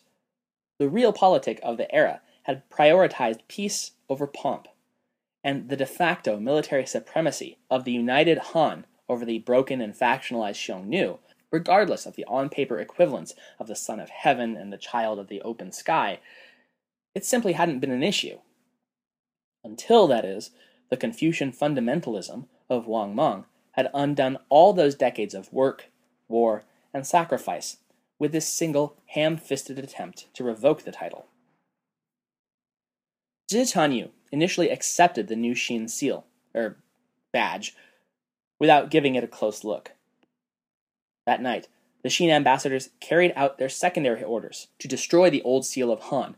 The 0.78 0.90
real 0.90 1.14
politic 1.14 1.58
of 1.62 1.78
the 1.78 1.92
era 1.94 2.20
had 2.42 2.68
prioritized 2.68 3.48
peace 3.48 3.92
over 4.10 4.26
pomp, 4.26 4.68
and 5.42 5.70
the 5.70 5.76
de 5.76 5.86
facto 5.86 6.38
military 6.38 6.84
supremacy 6.84 7.56
of 7.70 7.84
the 7.84 7.92
united 7.92 8.36
Han 8.36 8.84
over 9.08 9.24
the 9.24 9.38
broken 9.38 9.80
and 9.80 9.94
factionalized 9.94 10.60
Xiongnu 10.60 11.20
regardless 11.50 12.04
of 12.04 12.14
the 12.14 12.26
on 12.26 12.50
paper 12.50 12.78
equivalence 12.78 13.32
of 13.58 13.68
the 13.68 13.76
Son 13.76 14.00
of 14.00 14.10
Heaven 14.10 14.54
and 14.54 14.70
the 14.70 14.76
Child 14.76 15.18
of 15.18 15.28
the 15.28 15.40
Open 15.40 15.72
Sky, 15.72 16.18
it 17.14 17.24
simply 17.24 17.52
hadn't 17.52 17.78
been 17.78 17.92
an 17.92 18.02
issue. 18.02 18.40
Until, 19.62 20.06
that 20.08 20.26
is, 20.26 20.50
the 20.90 20.96
Confucian 20.96 21.52
fundamentalism 21.52 22.46
of 22.68 22.86
Wang 22.86 23.14
Mang 23.14 23.44
had 23.72 23.90
undone 23.92 24.38
all 24.48 24.72
those 24.72 24.94
decades 24.94 25.34
of 25.34 25.52
work, 25.52 25.86
war, 26.28 26.64
and 26.92 27.06
sacrifice 27.06 27.78
with 28.18 28.32
this 28.32 28.46
single 28.46 28.96
ham 29.06 29.36
fisted 29.36 29.78
attempt 29.78 30.32
to 30.34 30.44
revoke 30.44 30.82
the 30.82 30.92
title. 30.92 31.26
Zhi 33.50 34.10
initially 34.32 34.70
accepted 34.70 35.28
the 35.28 35.36
new 35.36 35.54
Xin 35.54 35.90
seal, 35.90 36.24
or 36.54 36.76
badge, 37.32 37.74
without 38.58 38.90
giving 38.90 39.14
it 39.16 39.24
a 39.24 39.28
close 39.28 39.64
look. 39.64 39.92
That 41.26 41.42
night, 41.42 41.68
the 42.02 42.08
Xin 42.08 42.30
ambassadors 42.30 42.90
carried 43.00 43.32
out 43.34 43.58
their 43.58 43.68
secondary 43.68 44.22
orders 44.22 44.68
to 44.78 44.88
destroy 44.88 45.30
the 45.30 45.42
old 45.42 45.66
seal 45.66 45.90
of 45.90 46.00
Han, 46.04 46.36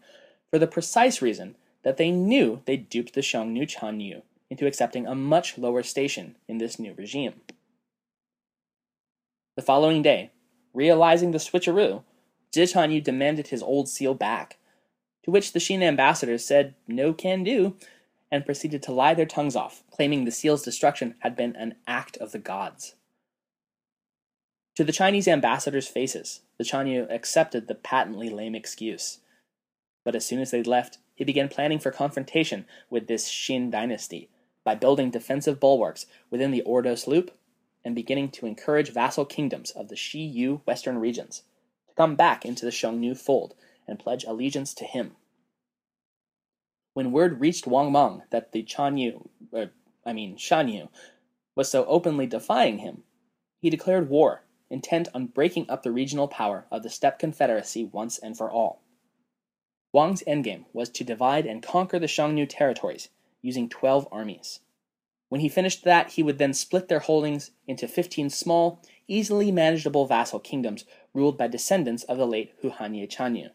for 0.50 0.58
the 0.58 0.66
precise 0.66 1.20
reason 1.20 1.56
that 1.82 1.96
they 1.96 2.10
knew 2.10 2.62
they 2.64 2.76
duped 2.76 3.14
the 3.14 3.20
Xiongnu 3.20 3.66
Chanyu 3.66 4.22
into 4.50 4.66
accepting 4.66 5.06
a 5.06 5.14
much 5.14 5.58
lower 5.58 5.82
station 5.82 6.36
in 6.48 6.58
this 6.58 6.78
new 6.78 6.94
regime. 6.94 7.40
The 9.56 9.62
following 9.62 10.02
day, 10.02 10.30
realizing 10.74 11.30
the 11.30 11.38
switcheroo, 11.38 12.02
Zhi 12.52 12.72
Chanyu 12.72 13.02
demanded 13.02 13.48
his 13.48 13.62
old 13.62 13.88
seal 13.88 14.14
back, 14.14 14.58
to 15.24 15.30
which 15.30 15.52
the 15.52 15.58
Xin 15.58 15.82
ambassadors 15.82 16.44
said 16.44 16.74
no 16.86 17.12
can 17.12 17.42
do, 17.42 17.76
and 18.30 18.44
proceeded 18.44 18.82
to 18.82 18.92
lie 18.92 19.14
their 19.14 19.26
tongues 19.26 19.56
off, 19.56 19.82
claiming 19.90 20.24
the 20.24 20.30
seal's 20.30 20.62
destruction 20.62 21.14
had 21.20 21.36
been 21.36 21.56
an 21.56 21.76
act 21.86 22.16
of 22.18 22.32
the 22.32 22.38
gods. 22.38 22.94
To 24.76 24.84
the 24.84 24.92
Chinese 24.92 25.26
ambassadors' 25.26 25.88
faces, 25.88 26.42
the 26.58 26.64
Chanyu 26.64 27.10
accepted 27.10 27.66
the 27.66 27.74
patently 27.74 28.28
lame 28.28 28.54
excuse. 28.54 29.20
But 30.04 30.14
as 30.14 30.26
soon 30.26 30.40
as 30.40 30.50
they 30.50 30.62
left, 30.62 30.98
he 31.14 31.24
began 31.24 31.48
planning 31.48 31.78
for 31.78 31.90
confrontation 31.90 32.66
with 32.90 33.06
this 33.06 33.26
Xin 33.26 33.70
dynasty 33.70 34.28
by 34.66 34.74
building 34.74 35.12
defensive 35.12 35.60
bulwarks 35.60 36.06
within 36.28 36.50
the 36.50 36.64
Ordos 36.66 37.06
Loop 37.06 37.30
and 37.84 37.94
beginning 37.94 38.30
to 38.30 38.46
encourage 38.46 38.92
vassal 38.92 39.24
kingdoms 39.24 39.70
of 39.70 39.86
the 39.86 39.94
Xiyu 39.94 40.60
western 40.66 40.98
regions 40.98 41.44
to 41.88 41.94
come 41.94 42.16
back 42.16 42.44
into 42.44 42.64
the 42.64 42.72
Xiongnu 42.72 43.16
fold 43.16 43.54
and 43.86 43.96
pledge 43.96 44.24
allegiance 44.24 44.74
to 44.74 44.84
him. 44.84 45.14
When 46.94 47.12
word 47.12 47.40
reached 47.40 47.68
Wang 47.68 47.92
Mang 47.92 48.22
that 48.30 48.50
the 48.50 48.64
Chanyu, 48.64 49.28
er, 49.54 49.70
I 50.04 50.12
mean 50.12 50.36
Shanyu, 50.36 50.88
was 51.54 51.70
so 51.70 51.84
openly 51.84 52.26
defying 52.26 52.78
him, 52.78 53.04
he 53.60 53.70
declared 53.70 54.10
war 54.10 54.42
intent 54.68 55.06
on 55.14 55.28
breaking 55.28 55.70
up 55.70 55.84
the 55.84 55.92
regional 55.92 56.26
power 56.26 56.66
of 56.72 56.82
the 56.82 56.90
Steppe 56.90 57.20
Confederacy 57.20 57.84
once 57.84 58.18
and 58.18 58.36
for 58.36 58.50
all. 58.50 58.82
Wang's 59.92 60.24
endgame 60.24 60.64
was 60.72 60.88
to 60.88 61.04
divide 61.04 61.46
and 61.46 61.62
conquer 61.62 62.00
the 62.00 62.06
Xiongnu 62.06 62.48
territories 62.48 63.10
using 63.46 63.68
12 63.68 64.08
armies. 64.10 64.60
When 65.28 65.40
he 65.40 65.48
finished 65.48 65.84
that, 65.84 66.10
he 66.12 66.22
would 66.22 66.38
then 66.38 66.52
split 66.52 66.88
their 66.88 67.00
holdings 67.00 67.52
into 67.66 67.86
15 67.86 68.30
small, 68.30 68.82
easily 69.06 69.52
manageable 69.52 70.06
vassal 70.06 70.40
kingdoms 70.40 70.84
ruled 71.14 71.38
by 71.38 71.46
descendants 71.46 72.02
of 72.04 72.18
the 72.18 72.26
late 72.26 72.52
Huanye 72.62 73.08
Chanyu. 73.08 73.50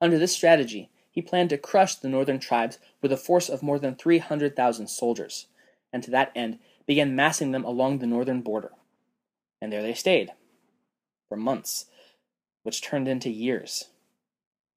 Under 0.00 0.18
this 0.18 0.32
strategy, 0.32 0.90
he 1.10 1.22
planned 1.22 1.50
to 1.50 1.58
crush 1.58 1.96
the 1.96 2.08
northern 2.08 2.38
tribes 2.38 2.78
with 3.02 3.10
a 3.10 3.16
force 3.16 3.48
of 3.48 3.62
more 3.62 3.78
than 3.78 3.96
300,000 3.96 4.86
soldiers, 4.86 5.46
and 5.92 6.02
to 6.02 6.10
that 6.10 6.30
end 6.34 6.58
began 6.86 7.16
massing 7.16 7.52
them 7.52 7.64
along 7.64 7.98
the 7.98 8.06
northern 8.06 8.40
border. 8.40 8.70
And 9.60 9.72
there 9.72 9.82
they 9.82 9.94
stayed. 9.94 10.32
For 11.28 11.36
months, 11.36 11.86
which 12.62 12.82
turned 12.82 13.08
into 13.08 13.30
years. 13.30 13.86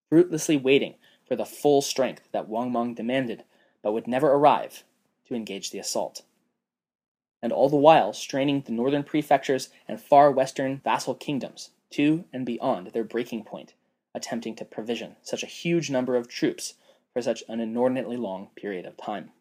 Fruitlessly 0.09 0.57
waiting 0.57 0.95
for 1.27 1.35
the 1.35 1.45
full 1.45 1.81
strength 1.81 2.29
that 2.31 2.47
Wang 2.47 2.71
Mang 2.71 2.93
demanded, 2.93 3.43
but 3.81 3.93
would 3.93 4.07
never 4.07 4.31
arrive 4.31 4.83
to 5.27 5.35
engage 5.35 5.71
the 5.71 5.79
assault. 5.79 6.23
And 7.41 7.53
all 7.53 7.69
the 7.69 7.77
while 7.77 8.13
straining 8.13 8.61
the 8.61 8.71
northern 8.71 9.03
prefectures 9.03 9.69
and 9.87 10.01
far 10.01 10.31
western 10.31 10.81
vassal 10.83 11.15
kingdoms 11.15 11.71
to 11.91 12.25
and 12.33 12.45
beyond 12.45 12.87
their 12.87 13.03
breaking 13.03 13.43
point 13.43 13.73
attempting 14.13 14.55
to 14.55 14.65
provision 14.65 15.15
such 15.21 15.43
a 15.43 15.47
huge 15.47 15.89
number 15.89 16.15
of 16.15 16.27
troops 16.27 16.75
for 17.13 17.21
such 17.21 17.43
an 17.47 17.59
inordinately 17.59 18.17
long 18.17 18.49
period 18.55 18.85
of 18.85 18.97
time. 18.97 19.31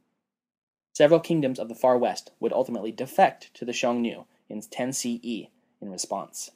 Several 0.94 1.20
kingdoms 1.20 1.58
of 1.58 1.68
the 1.68 1.74
far 1.74 1.96
west 1.96 2.30
would 2.40 2.52
ultimately 2.52 2.92
defect 2.92 3.52
to 3.54 3.64
the 3.64 3.72
Xiongnu 3.72 4.24
in 4.48 4.60
10 4.60 4.92
CE 4.92 5.48
in 5.80 5.90
response. 5.90 6.50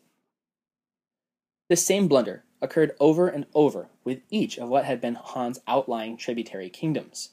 This 1.68 1.84
same 1.84 2.08
blunder 2.08 2.44
occurred 2.60 2.94
over 3.00 3.28
and 3.28 3.46
over 3.54 3.88
with 4.04 4.22
each 4.30 4.58
of 4.58 4.68
what 4.68 4.84
had 4.84 5.00
been 5.00 5.18
Han's 5.34 5.60
outlying 5.66 6.16
tributary 6.16 6.68
kingdoms. 6.68 7.30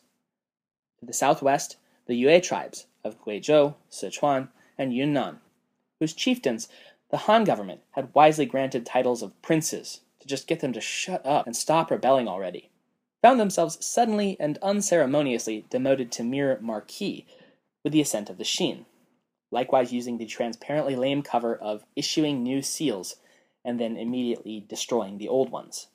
To 0.99 1.05
the 1.05 1.13
southwest, 1.13 1.77
the 2.07 2.15
Yue 2.15 2.41
tribes 2.41 2.87
of 3.03 3.21
Guizhou, 3.23 3.75
Sichuan, 3.89 4.49
and 4.77 4.93
Yunnan, 4.93 5.39
whose 5.99 6.13
chieftains 6.13 6.67
the 7.09 7.17
Han 7.17 7.43
government 7.43 7.81
had 7.91 8.13
wisely 8.13 8.45
granted 8.45 8.85
titles 8.85 9.21
of 9.21 9.41
princes 9.41 10.01
to 10.19 10.27
just 10.27 10.47
get 10.47 10.59
them 10.59 10.73
to 10.73 10.81
shut 10.81 11.25
up 11.25 11.45
and 11.45 11.55
stop 11.55 11.89
rebelling 11.89 12.27
already, 12.27 12.69
found 13.21 13.39
themselves 13.39 13.83
suddenly 13.85 14.37
and 14.39 14.57
unceremoniously 14.61 15.65
demoted 15.69 16.11
to 16.11 16.23
mere 16.23 16.59
marquis 16.61 17.25
with 17.83 17.93
the 17.93 18.01
ascent 18.01 18.29
of 18.29 18.37
the 18.37 18.43
Xin, 18.43 18.85
likewise 19.51 19.93
using 19.93 20.17
the 20.17 20.25
transparently 20.25 20.95
lame 20.95 21.21
cover 21.21 21.55
of 21.55 21.85
issuing 21.95 22.43
new 22.43 22.61
seals 22.61 23.15
and 23.63 23.79
then 23.79 23.97
immediately 23.97 24.65
destroying 24.67 25.17
the 25.17 25.27
old 25.27 25.49
ones. 25.49 25.87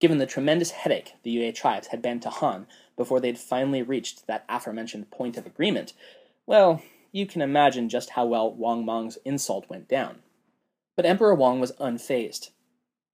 Given 0.00 0.18
the 0.18 0.26
tremendous 0.26 0.70
headache 0.70 1.14
the 1.22 1.30
Yue 1.30 1.52
tribes 1.52 1.88
had 1.88 2.00
been 2.00 2.20
to 2.20 2.30
Han 2.30 2.66
before 3.00 3.18
they'd 3.18 3.38
finally 3.38 3.80
reached 3.80 4.26
that 4.26 4.44
aforementioned 4.46 5.10
point 5.10 5.38
of 5.38 5.46
agreement, 5.46 5.94
well, 6.44 6.82
you 7.12 7.24
can 7.24 7.40
imagine 7.40 7.88
just 7.88 8.10
how 8.10 8.26
well 8.26 8.52
Wang 8.52 8.84
Mang's 8.84 9.16
insult 9.24 9.70
went 9.70 9.88
down. 9.88 10.18
But 10.96 11.06
Emperor 11.06 11.34
Wang 11.34 11.60
was 11.60 11.72
unfazed. 11.80 12.50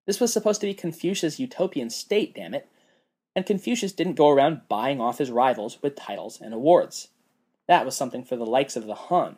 This 0.04 0.18
was 0.18 0.32
supposed 0.32 0.60
to 0.60 0.66
be 0.66 0.74
Confucius' 0.74 1.38
utopian 1.38 1.88
state, 1.88 2.34
damn 2.34 2.52
it. 2.52 2.68
And 3.36 3.46
Confucius 3.46 3.92
didn't 3.92 4.14
go 4.14 4.28
around 4.28 4.62
buying 4.68 5.00
off 5.00 5.18
his 5.18 5.30
rivals 5.30 5.80
with 5.80 5.94
titles 5.94 6.40
and 6.40 6.52
awards. 6.52 7.10
That 7.68 7.84
was 7.84 7.96
something 7.96 8.24
for 8.24 8.34
the 8.34 8.44
likes 8.44 8.74
of 8.74 8.88
the 8.88 8.94
Han. 8.94 9.36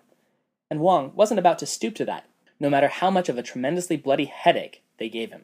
And 0.70 0.80
Wang 0.80 1.12
wasn't 1.14 1.40
about 1.40 1.58
to 1.58 1.66
stoop 1.66 1.94
to 1.96 2.06
that, 2.06 2.24
no 2.58 2.70
matter 2.70 2.88
how 2.88 3.10
much 3.10 3.28
of 3.28 3.36
a 3.36 3.42
tremendously 3.42 3.98
bloody 3.98 4.24
headache 4.24 4.82
they 4.96 5.10
gave 5.10 5.30
him. 5.30 5.42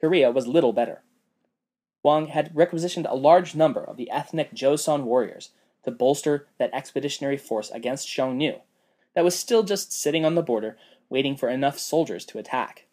Korea 0.00 0.30
was 0.30 0.46
little 0.46 0.72
better. 0.72 1.02
Wang 2.02 2.28
had 2.28 2.54
requisitioned 2.54 3.06
a 3.06 3.14
large 3.14 3.54
number 3.54 3.82
of 3.82 3.96
the 3.96 4.10
ethnic 4.10 4.54
Joseon 4.54 5.04
warriors 5.04 5.50
to 5.84 5.90
bolster 5.90 6.46
that 6.58 6.72
expeditionary 6.72 7.36
force 7.36 7.70
against 7.70 8.08
Xiongnu 8.08 8.60
that 9.14 9.24
was 9.24 9.38
still 9.38 9.62
just 9.62 9.92
sitting 9.92 10.24
on 10.24 10.34
the 10.34 10.42
border 10.42 10.76
waiting 11.08 11.36
for 11.36 11.48
enough 11.48 11.78
soldiers 11.78 12.24
to 12.26 12.38
attack. 12.38 12.86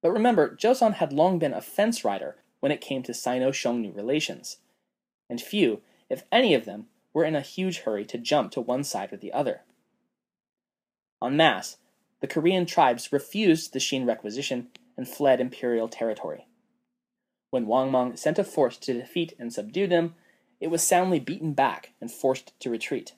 But 0.00 0.12
remember, 0.12 0.56
Joseon 0.56 0.94
had 0.94 1.12
long 1.12 1.38
been 1.38 1.52
a 1.52 1.60
fence 1.60 2.04
rider 2.04 2.36
when 2.60 2.72
it 2.72 2.80
came 2.80 3.02
to 3.02 3.14
Sino 3.14 3.50
Xiongnu 3.50 3.94
relations, 3.94 4.58
and 5.28 5.40
few, 5.40 5.82
if 6.08 6.24
any 6.30 6.54
of 6.54 6.64
them, 6.64 6.86
were 7.12 7.24
in 7.24 7.36
a 7.36 7.40
huge 7.40 7.80
hurry 7.80 8.04
to 8.06 8.18
jump 8.18 8.52
to 8.52 8.60
one 8.60 8.84
side 8.84 9.12
or 9.12 9.16
the 9.16 9.32
other. 9.32 9.62
En 11.22 11.36
masse, 11.36 11.76
the 12.20 12.26
Korean 12.26 12.66
tribes 12.66 13.12
refused 13.12 13.72
the 13.72 13.78
Xin 13.78 14.06
requisition 14.06 14.68
and 14.96 15.08
fled 15.08 15.40
imperial 15.40 15.88
territory. 15.88 16.46
When 17.52 17.66
Wang 17.66 17.92
Mang 17.92 18.16
sent 18.16 18.38
a 18.38 18.44
force 18.44 18.78
to 18.78 18.94
defeat 18.94 19.34
and 19.38 19.52
subdue 19.52 19.86
them, 19.86 20.14
it 20.58 20.68
was 20.68 20.82
soundly 20.82 21.20
beaten 21.20 21.52
back 21.52 21.92
and 22.00 22.10
forced 22.10 22.58
to 22.60 22.70
retreat. 22.70 23.12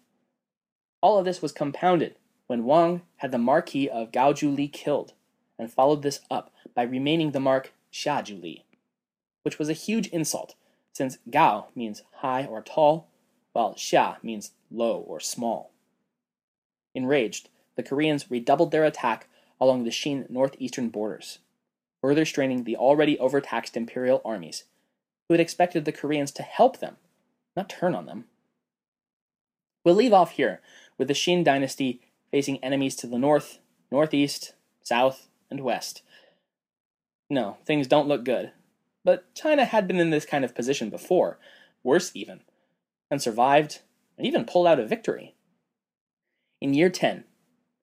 All 1.00 1.18
of 1.20 1.24
this 1.24 1.40
was 1.40 1.52
compounded 1.52 2.16
when 2.48 2.64
Wang 2.64 3.02
had 3.18 3.30
the 3.30 3.38
Marquis 3.38 3.88
of 3.88 4.10
Gaogouli 4.10 4.72
killed, 4.72 5.12
and 5.56 5.72
followed 5.72 6.02
this 6.02 6.18
up 6.32 6.52
by 6.74 6.82
remaining 6.82 7.30
the 7.30 7.38
mark 7.38 7.74
Xia 7.92 8.64
which 9.44 9.60
was 9.60 9.68
a 9.68 9.72
huge 9.72 10.08
insult, 10.08 10.56
since 10.92 11.18
Gao 11.30 11.68
means 11.76 12.02
high 12.14 12.44
or 12.44 12.60
tall, 12.60 13.06
while 13.52 13.74
Xia 13.74 14.16
means 14.24 14.50
low 14.68 14.98
or 14.98 15.20
small. 15.20 15.70
Enraged, 16.92 17.50
the 17.76 17.84
Koreans 17.84 18.32
redoubled 18.32 18.72
their 18.72 18.84
attack 18.84 19.28
along 19.60 19.84
the 19.84 19.90
Xin 19.90 20.28
northeastern 20.28 20.88
borders, 20.88 21.38
further 22.04 22.26
straining 22.26 22.64
the 22.64 22.76
already 22.76 23.18
overtaxed 23.18 23.78
imperial 23.78 24.20
armies, 24.26 24.64
who 25.26 25.32
had 25.32 25.40
expected 25.40 25.86
the 25.86 25.90
Koreans 25.90 26.32
to 26.32 26.42
help 26.42 26.78
them, 26.78 26.98
not 27.56 27.70
turn 27.70 27.94
on 27.94 28.04
them. 28.04 28.26
We'll 29.86 29.94
leave 29.94 30.12
off 30.12 30.32
here 30.32 30.60
with 30.98 31.08
the 31.08 31.14
Xin 31.14 31.44
dynasty 31.44 32.02
facing 32.30 32.62
enemies 32.62 32.94
to 32.96 33.06
the 33.06 33.16
north, 33.18 33.58
northeast, 33.90 34.52
south, 34.82 35.28
and 35.50 35.60
west, 35.60 36.02
no, 37.30 37.56
things 37.64 37.86
don't 37.86 38.06
look 38.06 38.22
good. 38.22 38.52
But 39.02 39.34
China 39.34 39.64
had 39.64 39.88
been 39.88 39.98
in 39.98 40.10
this 40.10 40.26
kind 40.26 40.44
of 40.44 40.54
position 40.54 40.90
before, 40.90 41.38
worse 41.82 42.10
even, 42.14 42.40
and 43.10 43.22
survived, 43.22 43.80
and 44.18 44.26
even 44.26 44.44
pulled 44.44 44.66
out 44.66 44.78
a 44.78 44.84
victory. 44.84 45.34
In 46.60 46.74
year 46.74 46.90
10, 46.90 47.24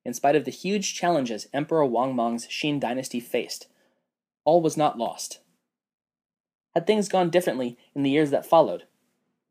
in 0.06 0.14
spite 0.14 0.36
of 0.36 0.46
the 0.46 0.52
huge 0.52 0.94
challenges 0.94 1.48
Emperor 1.56 1.86
Wang 1.86 2.16
Mang's 2.16 2.46
Xin 2.46 2.80
dynasty 2.80 3.20
faced, 3.20 3.66
all 4.44 4.62
was 4.62 4.78
not 4.78 4.98
lost. 4.98 5.40
Had 6.76 6.88
things 6.88 7.10
gone 7.10 7.30
differently 7.30 7.78
in 7.94 8.04
the 8.04 8.10
years 8.10 8.32
that 8.32 8.46
followed, 8.46 8.84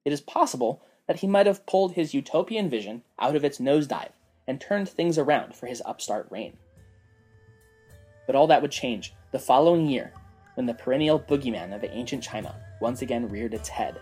it 0.04 0.12
is 0.12 0.20
possible 0.20 0.82
that 1.06 1.20
he 1.20 1.26
might 1.26 1.46
have 1.46 1.66
pulled 1.66 1.92
his 1.92 2.14
utopian 2.14 2.70
vision 2.70 3.02
out 3.18 3.36
of 3.36 3.44
its 3.44 3.58
nosedive 3.58 4.12
and 4.46 4.60
turned 4.60 4.88
things 4.88 5.18
around 5.18 5.54
for 5.54 5.66
his 5.66 5.82
upstart 5.84 6.26
reign. 6.30 6.56
But 8.26 8.36
all 8.36 8.46
that 8.46 8.62
would 8.62 8.70
change 8.70 9.12
the 9.32 9.38
following 9.38 9.86
year, 9.86 10.12
when 10.54 10.66
the 10.66 10.74
perennial 10.74 11.20
boogeyman 11.20 11.74
of 11.74 11.84
ancient 11.84 12.22
China 12.22 12.54
once 12.80 13.02
again 13.02 13.28
reared 13.28 13.54
its 13.54 13.68
head, 13.68 14.00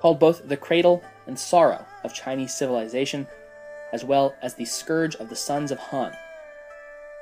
called 0.00 0.18
both 0.18 0.48
the 0.48 0.56
cradle 0.56 1.02
and 1.26 1.38
sorrow 1.38 1.84
of 2.04 2.14
Chinese 2.14 2.54
civilization, 2.54 3.26
as 3.92 4.04
well 4.04 4.34
as 4.42 4.54
the 4.54 4.64
scourge 4.64 5.16
of 5.16 5.28
the 5.28 5.36
sons 5.36 5.70
of 5.70 5.78
Han. 5.78 6.12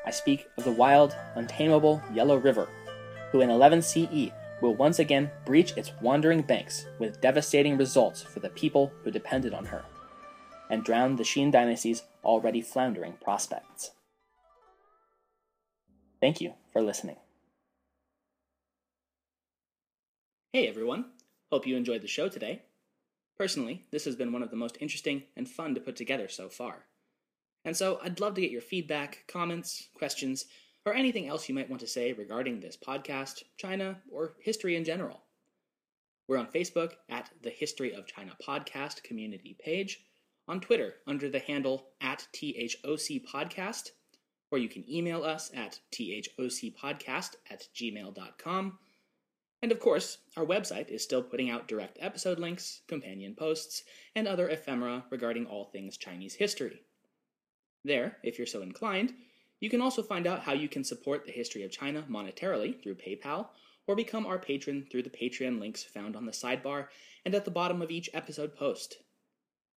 I 0.07 0.11
speak 0.11 0.49
of 0.57 0.65
the 0.65 0.73
wild, 0.73 1.17
untamable 1.35 2.03
Yellow 2.13 2.37
River, 2.37 2.69
who 3.31 3.41
in 3.41 3.51
11 3.51 3.83
CE 3.83 4.31
will 4.61 4.75
once 4.75 4.99
again 4.99 5.31
breach 5.45 5.77
its 5.77 5.93
wandering 6.01 6.43
banks 6.43 6.87
with 6.99 7.21
devastating 7.21 7.77
results 7.77 8.23
for 8.23 8.41
the 8.41 8.51
people 8.51 8.93
who 9.03 9.11
depended 9.11 9.55
on 9.55 9.65
her, 9.67 9.85
and 10.71 10.85
drown 10.85 11.17
the 11.17 11.23
Xin 11.23 11.53
dynasty's 11.53 12.03
already 12.25 12.61
floundering 12.61 13.15
prospects. 13.23 13.93
Thank 16.21 16.41
you 16.41 16.55
for 16.73 16.83
listening. 16.83 17.17
Hey 20.53 20.67
everyone, 20.67 21.05
hope 21.53 21.67
you 21.67 21.77
enjoyed 21.77 22.03
the 22.03 22.09
show 22.09 22.29
today. 22.29 22.63
Personally, 23.39 23.85
this 23.93 24.05
has 24.05 24.17
been 24.17 24.33
one 24.33 24.43
of 24.43 24.51
the 24.51 24.57
most 24.57 24.79
interesting 24.81 25.23
and 25.37 25.49
fun 25.49 25.75
to 25.75 25.81
put 25.81 25.95
together 25.95 26.27
so 26.27 26.49
far. 26.49 26.87
And 27.65 27.77
so 27.77 28.01
I'd 28.03 28.19
love 28.19 28.35
to 28.35 28.41
get 28.41 28.51
your 28.51 28.61
feedback, 28.61 29.25
comments, 29.29 29.89
questions, 29.95 30.47
or 30.89 30.95
anything 30.95 31.29
else 31.29 31.49
you 31.49 31.55
might 31.55 31.69
want 31.69 31.81
to 31.81 31.87
say 31.87 32.15
regarding 32.15 32.61
this 32.61 32.77
podcast, 32.77 33.43
China, 33.59 33.99
or 34.11 34.33
history 34.41 34.75
in 34.75 34.85
general. 34.85 35.21
We're 36.27 36.39
on 36.39 36.47
Facebook 36.47 36.93
at 37.11 37.31
the 37.43 37.51
History 37.51 37.93
of 37.93 38.07
China 38.07 38.33
Podcast 38.47 39.03
community 39.03 39.55
page, 39.63 40.01
on 40.47 40.61
Twitter 40.61 40.95
under 41.07 41.29
the 41.29 41.41
handle 41.41 41.89
at 42.01 42.27
THOC 42.33 43.23
Podcast, 43.27 43.91
or 44.51 44.57
you 44.57 44.71
can 44.71 44.91
email 44.91 45.23
us 45.25 45.51
at 45.55 45.79
thocpodcast 45.93 47.37
at 47.51 47.69
gmail.com. 47.75 48.79
And 49.61 49.73
of 49.73 49.81
course, 49.81 50.19
our 50.39 50.47
website 50.47 50.89
is 50.89 51.03
still 51.03 51.23
putting 51.23 51.51
out 51.51 51.69
direct 51.69 51.99
episode 52.01 52.39
links, 52.39 52.81
companion 52.89 53.35
posts, 53.35 53.83
and 54.15 54.27
other 54.27 54.49
ephemera 54.49 55.05
regarding 55.11 55.45
all 55.45 55.67
things 55.67 55.99
Chinese 55.99 56.35
history. 56.35 56.81
There, 57.85 58.17
if 58.23 58.39
you're 58.39 58.47
so 58.47 58.63
inclined, 58.63 59.13
you 59.61 59.69
can 59.71 59.81
also 59.81 60.03
find 60.03 60.27
out 60.27 60.41
how 60.41 60.53
you 60.53 60.69
can 60.69 60.85
support 60.85 61.25
the 61.25 61.33
history 61.33 61.63
of 61.63 61.71
China 61.71 62.05
monetarily 62.09 62.81
through 62.83 62.95
PayPal, 62.95 63.49
or 63.87 63.97
become 63.97 64.27
our 64.27 64.39
patron 64.39 64.87
through 64.91 65.03
the 65.03 65.11
Patreon 65.11 65.59
links 65.59 65.83
found 65.83 66.15
on 66.15 66.27
the 66.27 66.33
sidebar 66.33 66.89
and 67.25 67.35
at 67.35 67.45
the 67.45 67.51
bottom 67.51 67.81
of 67.83 67.91
each 67.91 68.11
episode 68.13 68.55
post. 68.55 68.99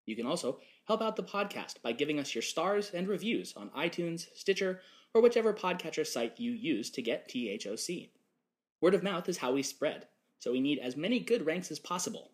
You 0.04 0.16
can 0.16 0.26
also 0.26 0.58
help 0.86 1.00
out 1.00 1.16
the 1.16 1.22
podcast 1.22 1.80
by 1.82 1.92
giving 1.92 2.18
us 2.18 2.34
your 2.34 2.42
stars 2.42 2.90
and 2.90 3.06
reviews 3.06 3.54
on 3.56 3.70
iTunes, 3.70 4.26
Stitcher, 4.34 4.80
or 5.14 5.22
whichever 5.22 5.54
podcatcher 5.54 6.06
site 6.06 6.40
you 6.40 6.52
use 6.52 6.90
to 6.90 7.02
get 7.02 7.28
THOC. 7.28 8.10
Word 8.80 8.94
of 8.94 9.02
mouth 9.02 9.28
is 9.28 9.38
how 9.38 9.52
we 9.52 9.62
spread, 9.62 10.08
so 10.38 10.52
we 10.52 10.60
need 10.60 10.78
as 10.78 10.96
many 10.96 11.20
good 11.20 11.46
ranks 11.46 11.70
as 11.70 11.78
possible. 11.78 12.32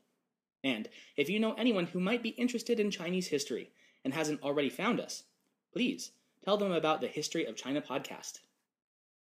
And 0.65 0.89
if 1.17 1.29
you 1.29 1.39
know 1.39 1.53
anyone 1.53 1.87
who 1.87 2.01
might 2.01 2.23
be 2.23 2.31
interested 2.31 2.81
in 2.81 2.91
Chinese 2.91 3.29
history 3.29 3.71
and 4.05 4.15
hasn't 4.15 4.43
already 4.43 4.71
found 4.71 4.99
us, 4.99 5.25
please 5.73 6.13
tell 6.47 6.57
them 6.57 6.71
about 6.71 7.01
the 7.01 7.09
History 7.09 7.45
of 7.45 7.57
China 7.57 7.83
podcast. 7.83 8.39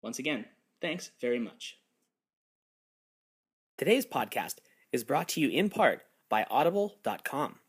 Once 0.01 0.19
again, 0.19 0.43
thanks 0.81 1.11
very 1.21 1.39
much. 1.39 1.77
Today's 3.77 4.05
podcast 4.05 4.55
is 4.91 5.05
brought 5.05 5.29
to 5.29 5.39
you 5.39 5.47
in 5.47 5.69
part 5.69 6.01
by 6.29 6.45
audible.com. 6.51 7.59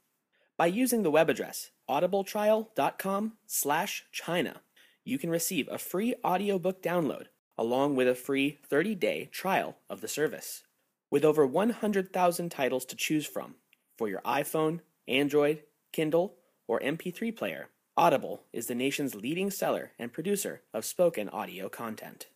By 0.59 0.67
using 0.67 1.05
the 1.05 1.13
web 1.13 1.31
address 1.31 1.71
audibletrial.com/china, 1.89 4.63
you 5.05 5.19
can 5.19 5.31
receive 5.31 5.69
a 5.69 5.79
free 5.79 6.17
audiobook 6.25 6.83
download 6.83 7.27
along 7.57 7.95
with 7.95 8.09
a 8.09 8.17
free 8.17 8.59
30-day 8.69 9.27
trial 9.27 9.77
of 9.89 10.01
the 10.01 10.09
service. 10.09 10.65
With 11.13 11.25
over 11.25 11.47
100,000 11.47 12.49
titles 12.49 12.85
to 12.87 12.97
choose 12.97 13.25
from 13.25 13.55
for 13.97 14.09
your 14.09 14.21
iPhone, 14.23 14.81
Android, 15.07 15.63
Kindle, 15.93 16.39
or 16.67 16.81
MP3 16.81 17.37
player, 17.37 17.69
Audible 17.97 18.43
is 18.53 18.67
the 18.67 18.75
nation's 18.75 19.15
leading 19.15 19.53
seller 19.53 19.93
and 20.01 20.13
producer 20.13 20.63
of 20.73 20.85
spoken 20.85 21.29
audio 21.29 21.69
content. 21.69 22.27